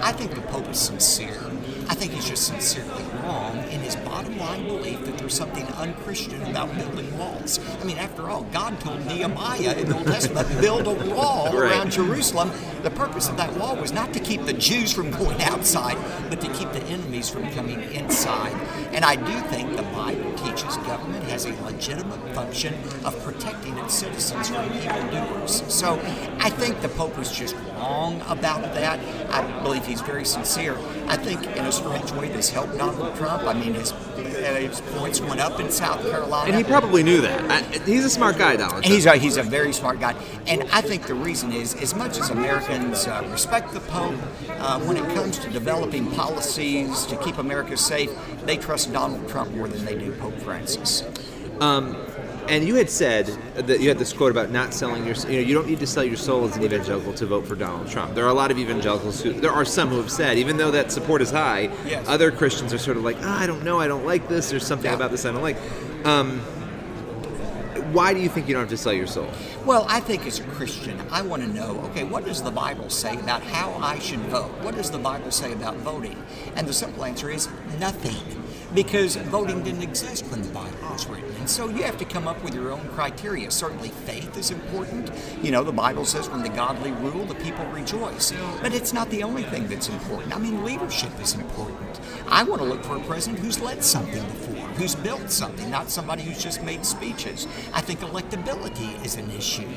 I 0.00 0.12
think 0.12 0.34
the 0.34 0.40
Pope 0.42 0.68
is 0.68 0.78
sincere. 0.78 1.40
I 1.88 1.94
think 1.94 2.12
he's 2.12 2.28
just 2.28 2.46
sincerely 2.46 3.02
wrong 3.22 3.56
in 3.70 3.80
his 3.80 3.96
bottom 3.96 4.38
line 4.38 4.64
belief 4.66 5.04
that 5.06 5.16
there's 5.18 5.34
something 5.34 5.64
unchristian 5.68 6.42
about 6.42 6.74
building 6.76 7.16
walls. 7.18 7.58
I 7.80 7.84
mean, 7.84 7.96
after 7.98 8.28
all, 8.28 8.42
God 8.44 8.78
told 8.80 9.04
Nehemiah 9.06 9.74
in 9.76 9.88
the 9.88 9.96
Old 9.96 10.06
Testament, 10.06 10.48
to 10.48 10.54
build 10.60 10.86
a 10.86 11.14
wall 11.14 11.46
Right. 11.46 11.72
around 11.72 11.92
Jerusalem. 11.92 12.50
The 12.82 12.90
purpose 12.90 13.28
of 13.28 13.36
that 13.38 13.56
wall 13.56 13.74
was 13.76 13.92
not 13.92 14.12
to 14.12 14.20
keep 14.20 14.44
the 14.44 14.52
Jews 14.52 14.92
from 14.92 15.10
going 15.10 15.42
outside, 15.52 15.96
but 16.28 16.40
to 16.42 16.48
keep 16.52 16.70
the 16.72 16.82
enemies 16.84 17.28
from 17.30 17.50
coming 17.52 17.80
inside. 17.94 18.52
And 18.92 19.04
I 19.04 19.16
do 19.16 19.40
think 19.48 19.76
the 19.76 19.82
Bible 19.84 20.32
teaches 20.34 20.76
government 20.78 21.07
has 21.28 21.44
a 21.44 21.52
legitimate 21.62 22.34
function 22.34 22.74
of 23.04 23.16
protecting 23.24 23.76
its 23.78 23.94
citizens 23.94 24.48
from 24.48 24.64
evildoers. 24.72 25.62
So 25.72 26.00
I 26.38 26.50
think 26.50 26.80
the 26.80 26.88
Pope 26.88 27.16
was 27.16 27.30
just 27.30 27.54
wrong 27.76 28.20
about 28.28 28.62
that. 28.74 28.98
I 29.30 29.62
believe 29.62 29.86
he's 29.86 30.00
very 30.00 30.24
sincere. 30.24 30.76
I 31.06 31.16
think 31.16 31.46
in 31.56 31.64
a 31.64 31.72
strange 31.72 32.10
way 32.12 32.28
this 32.28 32.50
helped 32.50 32.76
Donald 32.76 33.14
Trump. 33.16 33.44
I 33.44 33.54
mean, 33.54 33.74
his, 33.74 33.92
his 34.16 34.80
points 34.96 35.20
went 35.20 35.40
up 35.40 35.60
in 35.60 35.70
South 35.70 36.02
Carolina. 36.02 36.50
And 36.50 36.56
he 36.56 36.64
probably 36.64 37.02
knew 37.02 37.20
that. 37.20 37.50
I, 37.50 37.62
he's 37.84 38.04
a 38.04 38.10
smart 38.10 38.38
guy, 38.38 38.56
Donald. 38.56 38.82
Trump. 38.82 38.84
He's 38.86 39.06
a, 39.06 39.16
he's 39.16 39.36
a 39.36 39.42
very 39.42 39.72
smart 39.72 40.00
guy. 40.00 40.14
And 40.46 40.64
I 40.72 40.80
think 40.80 41.06
the 41.06 41.14
reason 41.14 41.52
is, 41.52 41.74
as 41.76 41.94
much 41.94 42.18
as 42.18 42.30
Americans 42.30 43.06
uh, 43.06 43.26
respect 43.30 43.72
the 43.72 43.80
Pope, 43.80 44.14
uh, 44.50 44.80
when 44.80 44.96
it 44.96 45.14
comes 45.14 45.38
to 45.38 45.50
developing 45.50 46.10
policies 46.12 47.06
to 47.06 47.16
keep 47.16 47.38
America 47.38 47.76
safe, 47.76 48.10
they 48.48 48.56
trust 48.56 48.92
Donald 48.92 49.28
Trump 49.28 49.50
more 49.52 49.68
than 49.68 49.84
they 49.84 49.94
do 49.94 50.12
Pope 50.12 50.38
Francis. 50.40 51.04
And 52.48 52.66
you 52.66 52.76
had 52.76 52.88
said 52.88 53.26
that 53.56 53.80
you 53.80 53.90
had 53.90 53.98
this 53.98 54.14
quote 54.14 54.30
about 54.30 54.50
not 54.50 54.72
selling 54.72 55.04
your. 55.04 55.14
You 55.16 55.42
know, 55.42 55.46
you 55.48 55.54
don't 55.54 55.66
need 55.66 55.80
to 55.80 55.86
sell 55.86 56.02
your 56.02 56.16
soul 56.16 56.46
as 56.46 56.56
an 56.56 56.64
evangelical 56.64 57.12
to 57.12 57.26
vote 57.26 57.46
for 57.46 57.54
Donald 57.54 57.88
Trump. 57.90 58.14
There 58.14 58.24
are 58.24 58.30
a 58.30 58.34
lot 58.34 58.50
of 58.50 58.58
evangelicals 58.58 59.20
who. 59.22 59.34
There 59.34 59.52
are 59.52 59.66
some 59.66 59.90
who 59.90 59.98
have 59.98 60.10
said, 60.10 60.38
even 60.38 60.56
though 60.56 60.70
that 60.70 60.90
support 60.90 61.20
is 61.20 61.30
high, 61.30 61.68
Yes. 61.86 62.08
other 62.08 62.30
Christians 62.30 62.72
are 62.72 62.78
sort 62.78 62.96
of 62.96 63.02
like, 63.04 63.18
ah, 63.20 63.38
I 63.38 63.46
don't 63.46 63.64
know, 63.64 63.78
I 63.78 63.86
don't 63.86 64.06
like 64.06 64.28
this. 64.28 64.48
There's 64.48 64.66
something 64.66 64.90
Yeah. 64.90 64.96
about 64.96 65.10
this 65.10 65.26
I 65.26 65.32
don't 65.32 65.42
like. 65.42 65.58
Um, 66.06 66.40
why 67.92 68.14
do 68.14 68.20
you 68.20 68.30
think 68.30 68.48
you 68.48 68.54
don't 68.54 68.62
have 68.62 68.70
to 68.70 68.78
sell 68.78 68.94
your 68.94 69.06
soul? 69.06 69.28
Well, 69.66 69.84
I 69.86 70.00
think 70.00 70.26
as 70.26 70.40
a 70.40 70.44
Christian, 70.44 70.98
I 71.10 71.20
want 71.20 71.42
to 71.42 71.48
know 71.48 71.80
okay, 71.90 72.04
what 72.04 72.24
does 72.24 72.42
the 72.42 72.50
Bible 72.50 72.88
say 72.88 73.14
about 73.16 73.42
how 73.42 73.74
I 73.74 73.98
should 73.98 74.20
vote? 74.20 74.50
What 74.62 74.74
does 74.74 74.90
the 74.90 74.98
Bible 74.98 75.32
say 75.32 75.52
about 75.52 75.76
voting? 75.76 76.16
And 76.56 76.66
the 76.66 76.72
simple 76.72 77.04
answer 77.04 77.28
is 77.28 77.46
nothing. 77.78 78.16
Because 78.74 79.16
voting 79.16 79.62
didn't 79.62 79.82
exist 79.82 80.26
when 80.26 80.42
the 80.42 80.48
Bible 80.50 80.76
was 80.90 81.06
written. 81.06 81.34
And 81.36 81.48
so 81.48 81.68
you 81.68 81.82
have 81.82 81.96
to 81.98 82.04
come 82.04 82.28
up 82.28 82.42
with 82.42 82.54
your 82.54 82.70
own 82.70 82.86
criteria. 82.88 83.50
Certainly, 83.50 83.88
faith 83.88 84.36
is 84.36 84.50
important. 84.50 85.10
You 85.42 85.50
know, 85.50 85.64
the 85.64 85.72
Bible 85.72 86.04
says 86.04 86.28
when 86.28 86.42
the 86.42 86.48
godly 86.50 86.92
rule, 86.92 87.24
the 87.24 87.34
people 87.36 87.64
rejoice. 87.66 88.32
But 88.60 88.74
it's 88.74 88.92
not 88.92 89.10
the 89.10 89.22
only 89.22 89.44
thing 89.44 89.68
that's 89.68 89.88
important. 89.88 90.34
I 90.34 90.38
mean, 90.38 90.64
leadership 90.64 91.12
is 91.20 91.34
important. 91.34 92.00
I 92.28 92.42
want 92.42 92.60
to 92.60 92.68
look 92.68 92.84
for 92.84 92.96
a 92.96 93.00
president 93.00 93.40
who's 93.40 93.60
led 93.60 93.82
something 93.82 94.22
before, 94.22 94.57
who's 94.78 94.94
built 94.94 95.30
something, 95.30 95.68
not 95.70 95.90
somebody 95.90 96.22
who's 96.22 96.42
just 96.42 96.62
made 96.62 96.86
speeches. 96.86 97.48
I 97.74 97.80
think 97.80 97.98
electability 98.00 99.04
is 99.04 99.16
an 99.16 99.28
issue. 99.32 99.68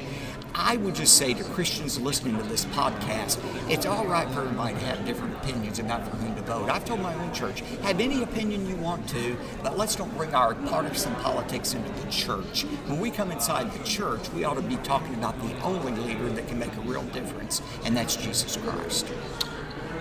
I 0.53 0.77
would 0.77 0.95
just 0.95 1.17
say 1.17 1.33
to 1.33 1.43
Christians 1.43 1.99
listening 1.99 2.37
to 2.37 2.43
this 2.43 2.65
podcast, 2.65 3.39
it's 3.69 3.85
all 3.85 4.05
right 4.05 4.29
for 4.29 4.41
everybody 4.41 4.75
to 4.75 4.81
have 4.81 5.05
different 5.05 5.35
opinions 5.37 5.79
about 5.79 6.05
for 6.07 6.17
whom 6.17 6.35
to 6.35 6.41
vote. 6.41 6.69
I've 6.69 6.85
told 6.85 6.99
my 6.99 7.15
own 7.15 7.33
church, 7.33 7.61
have 7.81 7.99
any 7.99 8.21
opinion 8.21 8.67
you 8.67 8.75
want 8.75 9.07
to, 9.09 9.37
but 9.63 9.77
let's 9.77 9.95
don't 9.95 10.15
bring 10.17 10.35
our 10.35 10.53
partisan 10.53 11.15
politics 11.15 11.73
into 11.73 11.89
the 12.01 12.11
church. 12.11 12.63
When 12.87 12.99
we 12.99 13.09
come 13.09 13.31
inside 13.31 13.71
the 13.71 13.83
church, 13.83 14.29
we 14.33 14.43
ought 14.43 14.55
to 14.55 14.61
be 14.61 14.75
talking 14.77 15.15
about 15.15 15.39
the 15.41 15.59
only 15.61 15.93
leader 15.93 16.29
that 16.29 16.47
can 16.47 16.59
make 16.59 16.75
a 16.75 16.81
real 16.81 17.03
difference, 17.05 17.61
and 17.85 17.95
that's 17.95 18.17
Jesus 18.17 18.57
Christ. 18.57 19.07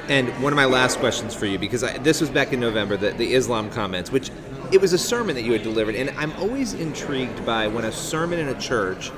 And 0.08 0.28
one 0.42 0.52
of 0.52 0.56
my 0.56 0.64
last 0.64 0.98
questions 0.98 1.34
for 1.34 1.46
you, 1.46 1.58
because 1.58 1.84
I, 1.84 1.96
this 1.98 2.20
was 2.20 2.28
back 2.28 2.52
in 2.52 2.58
November, 2.58 2.96
the, 2.96 3.12
the 3.12 3.34
Islam 3.34 3.70
comments, 3.70 4.10
which 4.10 4.30
it 4.72 4.80
was 4.80 4.92
a 4.92 4.98
sermon 4.98 5.34
that 5.36 5.42
you 5.42 5.52
had 5.52 5.62
delivered, 5.62 5.94
and 5.94 6.10
I'm 6.10 6.32
always 6.34 6.74
intrigued 6.74 7.44
by 7.46 7.66
when 7.68 7.84
a 7.84 7.92
sermon 7.92 8.38
in 8.38 8.48
a 8.48 8.58
church 8.60 9.10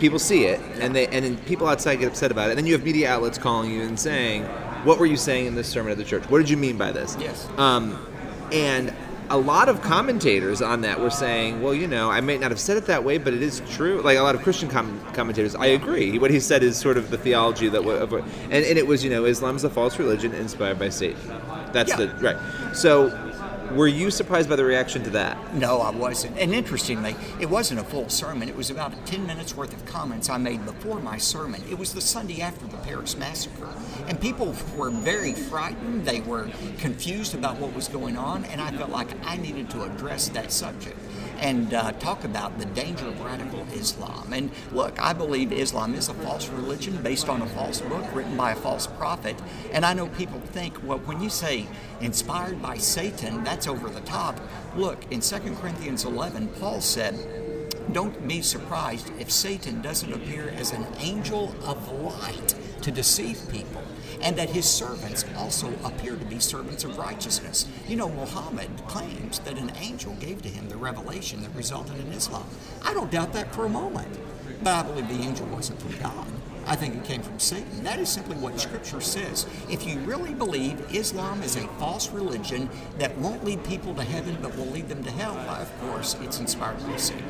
people 0.00 0.18
see 0.18 0.46
it 0.46 0.58
and 0.80 0.96
they 0.96 1.06
and 1.08 1.24
then 1.24 1.36
people 1.44 1.64
outside 1.68 1.94
get 1.96 2.08
upset 2.08 2.32
about 2.32 2.48
it 2.48 2.50
and 2.52 2.58
then 2.58 2.66
you 2.66 2.72
have 2.72 2.82
media 2.82 3.08
outlets 3.08 3.38
calling 3.38 3.70
you 3.70 3.82
and 3.82 3.98
saying 4.00 4.42
what 4.82 4.98
were 4.98 5.06
you 5.06 5.16
saying 5.16 5.46
in 5.46 5.54
this 5.54 5.68
sermon 5.68 5.92
at 5.92 5.96
the 5.98 6.02
church? 6.02 6.24
What 6.28 6.38
did 6.38 6.50
you 6.50 6.56
mean 6.56 6.76
by 6.76 6.90
this? 6.90 7.16
Yes. 7.20 7.48
um, 7.56 8.04
and 8.50 8.92
a 9.30 9.36
lot 9.38 9.68
of 9.68 9.80
commentators 9.80 10.60
on 10.60 10.80
that 10.80 10.98
were 11.00 11.08
saying 11.08 11.62
well 11.62 11.72
you 11.72 11.86
know 11.86 12.10
i 12.10 12.20
may 12.20 12.36
not 12.36 12.50
have 12.50 12.58
said 12.58 12.76
it 12.76 12.84
that 12.86 13.02
way 13.04 13.16
but 13.16 13.32
it 13.32 13.42
is 13.42 13.62
true. 13.70 14.02
Like 14.02 14.18
a 14.18 14.22
lot 14.22 14.34
of 14.34 14.42
christian 14.42 14.68
com- 14.68 15.00
commentators 15.14 15.54
i 15.54 15.66
agree. 15.66 16.18
What 16.18 16.32
he 16.32 16.40
said 16.40 16.64
is 16.64 16.76
sort 16.76 16.96
of 16.96 17.10
the 17.10 17.16
theology 17.16 17.68
that 17.68 17.82
of, 17.86 18.12
and, 18.12 18.24
and 18.52 18.76
it 18.76 18.86
was 18.86 19.04
you 19.04 19.10
know 19.10 19.24
islam's 19.24 19.62
a 19.62 19.70
false 19.70 19.98
religion 20.00 20.34
inspired 20.34 20.80
by 20.80 20.88
satan. 20.88 21.20
That's 21.72 21.90
Yeah. 21.90 21.96
the 22.06 22.08
right. 22.20 22.76
So 22.76 23.08
were 23.74 23.88
you 23.88 24.10
surprised 24.10 24.48
by 24.48 24.56
the 24.56 24.64
reaction 24.64 25.02
to 25.04 25.10
that 25.10 25.54
No, 25.54 25.80
I 25.80 25.90
wasn't. 25.90 26.38
And 26.38 26.52
interestingly, 26.54 27.14
it 27.40 27.48
wasn't 27.48 27.80
a 27.80 27.84
full 27.84 28.08
sermon. 28.08 28.48
It 28.48 28.56
was 28.56 28.70
about 28.70 29.06
10 29.06 29.26
minutes 29.26 29.54
worth 29.56 29.72
of 29.72 29.84
comments 29.84 30.28
I 30.28 30.38
made 30.38 30.64
before 30.64 31.00
my 31.00 31.18
sermon. 31.18 31.62
It 31.70 31.78
was 31.78 31.92
the 31.92 32.00
Sunday 32.00 32.40
after 32.40 32.66
the 32.66 32.76
Paris 32.78 33.16
massacre. 33.16 33.68
And 34.08 34.20
people 34.20 34.54
were 34.76 34.90
very 34.90 35.34
frightened. 35.34 36.04
They 36.04 36.20
were 36.20 36.50
confused 36.78 37.34
about 37.34 37.58
what 37.58 37.74
was 37.74 37.88
going 37.88 38.16
on. 38.16 38.44
And 38.46 38.60
I 38.60 38.70
felt 38.72 38.90
like 38.90 39.08
I 39.24 39.36
needed 39.36 39.70
to 39.70 39.82
address 39.84 40.28
that 40.30 40.52
subject 40.52 40.98
and 41.42 41.74
uh, 41.74 41.90
talk 41.92 42.22
about 42.22 42.56
the 42.58 42.64
danger 42.66 43.08
of 43.08 43.20
radical 43.20 43.66
Islam. 43.72 44.32
And 44.32 44.50
look, 44.70 44.98
I 45.02 45.12
believe 45.12 45.52
Islam 45.52 45.94
is 45.94 46.08
a 46.08 46.14
false 46.14 46.48
religion 46.48 47.02
based 47.02 47.28
on 47.28 47.42
a 47.42 47.46
false 47.48 47.80
book 47.80 48.04
written 48.14 48.36
by 48.36 48.52
a 48.52 48.56
false 48.56 48.86
prophet. 48.86 49.34
And 49.72 49.84
I 49.84 49.92
know 49.92 50.06
people 50.06 50.40
think, 50.40 50.78
well, 50.84 50.98
when 51.00 51.20
you 51.20 51.28
say 51.28 51.66
inspired 52.00 52.62
by 52.62 52.78
Satan, 52.78 53.42
that's 53.42 53.66
over 53.66 53.90
the 53.90 54.00
top. 54.02 54.40
Look, 54.76 55.10
in 55.10 55.20
2 55.20 55.38
Corinthians 55.56 56.04
11, 56.04 56.46
Paul 56.60 56.80
said, 56.80 57.18
don't 57.90 58.26
be 58.28 58.40
surprised 58.40 59.10
if 59.18 59.30
Satan 59.30 59.82
doesn't 59.82 60.12
appear 60.12 60.50
as 60.50 60.72
an 60.72 60.86
angel 60.98 61.54
of 61.64 61.90
light 61.90 62.54
to 62.82 62.92
deceive 62.92 63.40
people, 63.50 63.82
and 64.22 64.36
that 64.36 64.50
his 64.50 64.68
servants 64.68 65.24
also 65.36 65.72
appear 65.84 66.16
to 66.16 66.24
be 66.26 66.38
servants 66.38 66.84
of 66.84 66.96
righteousness. 66.96 67.66
You 67.88 67.96
know, 67.96 68.08
Muhammad 68.08 68.70
claims 68.86 69.40
that 69.40 69.58
an 69.58 69.72
angel 69.80 70.14
gave 70.14 70.42
to 70.42 70.48
him 70.48 70.68
the 70.68 70.76
revelation 70.76 71.42
that 71.42 71.54
resulted 71.54 71.98
in 71.98 72.12
Islam. 72.12 72.46
I 72.84 72.94
don't 72.94 73.10
doubt 73.10 73.32
that 73.32 73.54
for 73.54 73.66
a 73.66 73.68
moment, 73.68 74.18
but 74.62 74.74
I 74.74 74.82
believe 74.82 75.08
the 75.08 75.24
angel 75.24 75.46
wasn't 75.46 75.80
from 75.80 75.98
God. 75.98 76.26
I 76.64 76.76
think 76.76 76.94
it 76.94 77.04
came 77.04 77.22
from 77.22 77.40
Satan. 77.40 77.82
That 77.82 77.98
is 77.98 78.08
simply 78.08 78.36
what 78.36 78.60
Scripture 78.60 79.00
says. 79.00 79.46
If 79.68 79.84
you 79.86 79.98
really 80.00 80.32
believe 80.32 80.94
Islam 80.94 81.42
is 81.42 81.56
a 81.56 81.66
false 81.78 82.10
religion 82.10 82.70
that 82.98 83.18
won't 83.18 83.44
lead 83.44 83.64
people 83.64 83.94
to 83.96 84.04
heaven 84.04 84.38
but 84.40 84.56
will 84.56 84.66
lead 84.66 84.88
them 84.88 85.02
to 85.02 85.10
hell, 85.10 85.34
why, 85.34 85.60
of 85.60 85.80
course, 85.80 86.16
it's 86.22 86.38
inspired 86.38 86.78
by 86.86 86.96
Satan. 86.96 87.24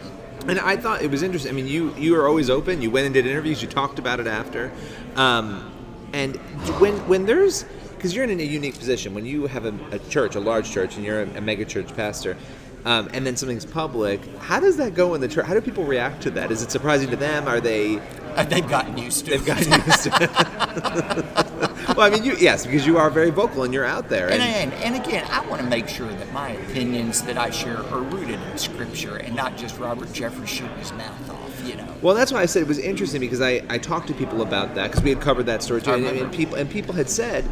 And 0.48 0.58
I 0.58 0.76
thought 0.76 1.02
it 1.02 1.10
was 1.10 1.22
interesting. 1.22 1.50
I 1.50 1.54
mean, 1.54 1.68
you 1.68 1.94
you 1.96 2.12
were 2.12 2.26
always 2.26 2.50
open. 2.50 2.82
You 2.82 2.90
went 2.90 3.06
and 3.06 3.14
did 3.14 3.26
interviews. 3.26 3.62
You 3.62 3.68
talked 3.68 3.98
about 3.98 4.18
it 4.18 4.26
after. 4.26 4.72
Um, 5.14 5.71
and 6.12 6.36
when 6.80 6.96
when 7.08 7.26
there's 7.26 7.64
because 7.94 8.14
you're 8.14 8.24
in 8.24 8.40
a 8.40 8.42
unique 8.42 8.76
position 8.76 9.14
when 9.14 9.24
you 9.24 9.46
have 9.46 9.64
a, 9.64 9.74
a 9.92 9.98
church, 9.98 10.34
a 10.34 10.40
large 10.40 10.70
church, 10.70 10.96
and 10.96 11.04
you're 11.04 11.22
a, 11.22 11.36
a 11.36 11.40
mega 11.40 11.64
church 11.64 11.94
pastor. 11.94 12.36
Um, 12.84 13.08
and 13.12 13.24
then 13.24 13.36
something's 13.36 13.64
public. 13.64 14.20
How 14.38 14.58
does 14.58 14.76
that 14.78 14.94
go 14.94 15.14
in 15.14 15.20
the 15.20 15.28
church? 15.28 15.46
How 15.46 15.54
do 15.54 15.60
people 15.60 15.84
react 15.84 16.20
to 16.22 16.30
that? 16.32 16.50
Is 16.50 16.62
it 16.62 16.72
surprising 16.72 17.10
to 17.10 17.16
them? 17.16 17.46
Are 17.46 17.60
they? 17.60 18.00
Uh, 18.34 18.42
they've 18.44 18.68
gotten 18.68 18.98
used 18.98 19.26
to 19.26 19.34
it. 19.34 19.44
They've 19.44 19.58
it. 19.58 19.68
gotten 19.68 19.86
used 19.86 20.02
to 20.02 20.10
it. 20.20 21.96
well, 21.96 22.00
I 22.00 22.10
mean, 22.10 22.24
you 22.24 22.34
yes, 22.38 22.66
because 22.66 22.84
you 22.84 22.98
are 22.98 23.08
very 23.08 23.30
vocal 23.30 23.62
and 23.62 23.72
you're 23.72 23.84
out 23.84 24.08
there. 24.08 24.28
And, 24.30 24.42
And, 24.42 24.72
and, 24.72 24.94
and 24.94 25.04
again, 25.04 25.24
I 25.30 25.46
want 25.46 25.62
to 25.62 25.68
make 25.68 25.88
sure 25.88 26.08
that 26.08 26.32
my 26.32 26.50
opinions 26.50 27.22
that 27.22 27.38
I 27.38 27.50
share 27.50 27.78
are 27.78 28.00
rooted 28.00 28.40
in 28.40 28.58
Scripture 28.58 29.16
and 29.16 29.36
not 29.36 29.56
just 29.56 29.78
Robert 29.78 30.08
his 30.08 30.92
mouth 30.92 31.30
off, 31.30 31.41
you 31.64 31.76
know. 31.76 31.94
Well, 32.02 32.14
that's 32.14 32.32
why 32.32 32.42
I 32.42 32.46
said 32.46 32.62
it 32.62 32.68
was 32.68 32.78
interesting 32.78 33.20
because 33.20 33.40
I, 33.40 33.62
I 33.68 33.78
talked 33.78 34.08
to 34.08 34.14
people 34.14 34.42
about 34.42 34.74
that 34.74 34.90
because 34.90 35.02
we 35.02 35.10
had 35.10 35.20
covered 35.20 35.46
that 35.46 35.62
story 35.62 35.82
too, 35.82 35.92
and, 35.92 36.04
and 36.06 36.32
people 36.32 36.56
and 36.56 36.68
people 36.68 36.94
had 36.94 37.08
said, 37.08 37.44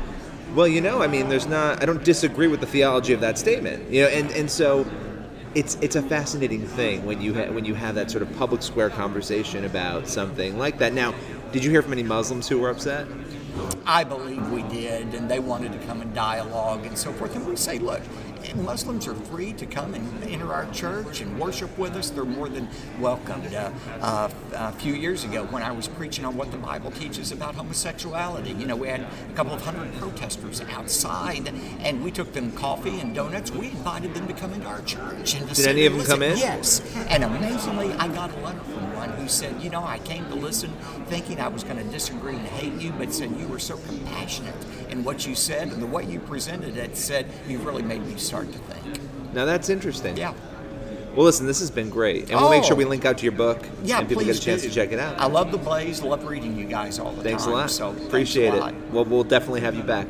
well, 0.54 0.66
you 0.66 0.80
know, 0.80 1.02
I 1.02 1.06
mean, 1.06 1.28
there's 1.28 1.46
not, 1.46 1.82
I 1.82 1.86
don't 1.86 2.02
disagree 2.02 2.48
with 2.48 2.60
the 2.60 2.66
theology 2.66 3.12
of 3.12 3.20
that 3.20 3.38
statement, 3.38 3.90
you 3.90 4.02
know, 4.02 4.08
and 4.08 4.30
and 4.32 4.50
so 4.50 4.86
it's 5.54 5.76
it's 5.80 5.96
a 5.96 6.02
fascinating 6.02 6.66
thing 6.66 7.04
when 7.04 7.20
you 7.20 7.34
ha- 7.34 7.50
when 7.50 7.64
you 7.64 7.74
have 7.74 7.94
that 7.96 8.10
sort 8.10 8.22
of 8.22 8.36
public 8.36 8.62
square 8.62 8.90
conversation 8.90 9.64
about 9.64 10.06
something 10.08 10.58
like 10.58 10.78
that. 10.78 10.92
Now, 10.92 11.14
did 11.52 11.64
you 11.64 11.70
hear 11.70 11.82
from 11.82 11.92
any 11.92 12.02
Muslims 12.02 12.48
who 12.48 12.58
were 12.58 12.70
upset? 12.70 13.06
I 13.84 14.04
believe 14.04 14.50
we 14.50 14.62
did, 14.64 15.14
and 15.14 15.28
they 15.28 15.40
wanted 15.40 15.72
to 15.72 15.78
come 15.86 16.00
and 16.00 16.14
dialogue 16.14 16.86
and 16.86 16.96
so 16.96 17.12
forth. 17.12 17.34
And 17.34 17.46
we 17.46 17.56
say, 17.56 17.78
look, 17.78 18.00
Muslims 18.54 19.06
are 19.06 19.14
free 19.14 19.52
to 19.54 19.66
come 19.66 19.94
and 19.94 20.24
enter 20.24 20.52
our 20.52 20.70
church 20.72 21.20
and 21.20 21.38
worship 21.38 21.76
with 21.78 21.94
us. 21.96 22.10
They're 22.10 22.24
more 22.24 22.48
than 22.48 22.68
welcomed. 22.98 23.54
Uh, 23.54 23.70
uh, 24.00 24.28
a 24.52 24.72
few 24.72 24.94
years 24.94 25.24
ago, 25.24 25.44
when 25.46 25.62
I 25.62 25.72
was 25.72 25.88
preaching 25.88 26.24
on 26.24 26.36
what 26.36 26.50
the 26.50 26.58
Bible 26.58 26.90
teaches 26.90 27.32
about 27.32 27.54
homosexuality, 27.54 28.52
you 28.52 28.66
know, 28.66 28.76
we 28.76 28.88
had 28.88 29.00
a 29.00 29.10
couple 29.34 29.54
of 29.54 29.62
hundred 29.62 29.92
protesters 29.94 30.60
outside, 30.60 31.52
and 31.80 32.02
we 32.04 32.10
took 32.10 32.32
them 32.32 32.52
coffee 32.52 33.00
and 33.00 33.14
donuts. 33.14 33.50
We 33.50 33.70
invited 33.70 34.14
them 34.14 34.26
to 34.28 34.34
come 34.34 34.52
into 34.52 34.66
our 34.66 34.82
church. 34.82 35.34
And 35.34 35.48
to 35.48 35.54
Did 35.54 35.66
any 35.66 35.86
of 35.86 35.96
them 35.96 36.06
come 36.06 36.22
in? 36.22 36.36
Yes. 36.36 36.80
And 37.08 37.24
amazingly, 37.24 37.92
I 37.94 38.08
got 38.08 38.30
a 38.36 38.40
letter 38.40 38.60
from 38.60 38.89
one 39.00 39.10
who 39.10 39.28
said, 39.28 39.60
you 39.62 39.70
know, 39.70 39.82
I 39.82 39.98
came 40.00 40.28
to 40.28 40.34
listen 40.34 40.70
thinking 41.06 41.40
I 41.40 41.48
was 41.48 41.64
going 41.64 41.78
to 41.78 41.84
disagree 41.84 42.34
and 42.36 42.46
hate 42.46 42.74
you, 42.74 42.92
but 42.92 43.12
said 43.12 43.34
you 43.36 43.48
were 43.48 43.58
so 43.58 43.78
compassionate 43.78 44.54
in 44.90 45.02
what 45.04 45.26
you 45.26 45.34
said 45.34 45.68
and 45.68 45.80
the 45.80 45.86
way 45.86 46.04
you 46.04 46.20
presented 46.20 46.76
it 46.76 46.96
said 46.96 47.26
you 47.48 47.58
really 47.58 47.82
made 47.82 48.04
me 48.06 48.16
start 48.18 48.52
to 48.52 48.58
think. 48.58 49.00
Now 49.32 49.46
that's 49.46 49.70
interesting. 49.70 50.16
Yeah. 50.16 50.34
Well, 51.14 51.24
listen, 51.24 51.44
this 51.46 51.58
has 51.58 51.72
been 51.72 51.90
great, 51.90 52.30
and 52.30 52.40
we'll 52.40 52.50
make 52.50 52.62
Oh. 52.62 52.66
sure 52.68 52.76
we 52.76 52.84
oh. 52.84 52.88
link 52.88 53.04
out 53.04 53.18
to 53.18 53.24
your 53.24 53.32
book, 53.32 53.58
Yeah, 53.82 53.98
and 53.98 54.08
people 54.08 54.24
get 54.24 54.36
a 54.36 54.40
chance 54.40 54.62
do. 54.62 54.68
to 54.68 54.74
check 54.74 54.92
it 54.92 55.00
out. 55.00 55.18
I 55.18 55.26
love 55.26 55.50
the 55.50 55.58
Blaze. 55.58 56.02
Love 56.02 56.24
reading 56.24 56.56
you 56.56 56.66
guys 56.66 57.00
all 57.00 57.10
the 57.10 57.16
time. 57.16 57.24
Thanks 57.24 57.46
a 57.46 57.50
lot. 57.50 57.70
So 57.70 57.92
thanks 57.92 58.06
Appreciate 58.06 58.54
it. 58.54 58.60
lot. 58.60 58.74
Well, 58.92 59.04
we'll 59.04 59.24
definitely 59.24 59.62
have 59.62 59.74
you 59.74 59.82
back. 59.82 60.06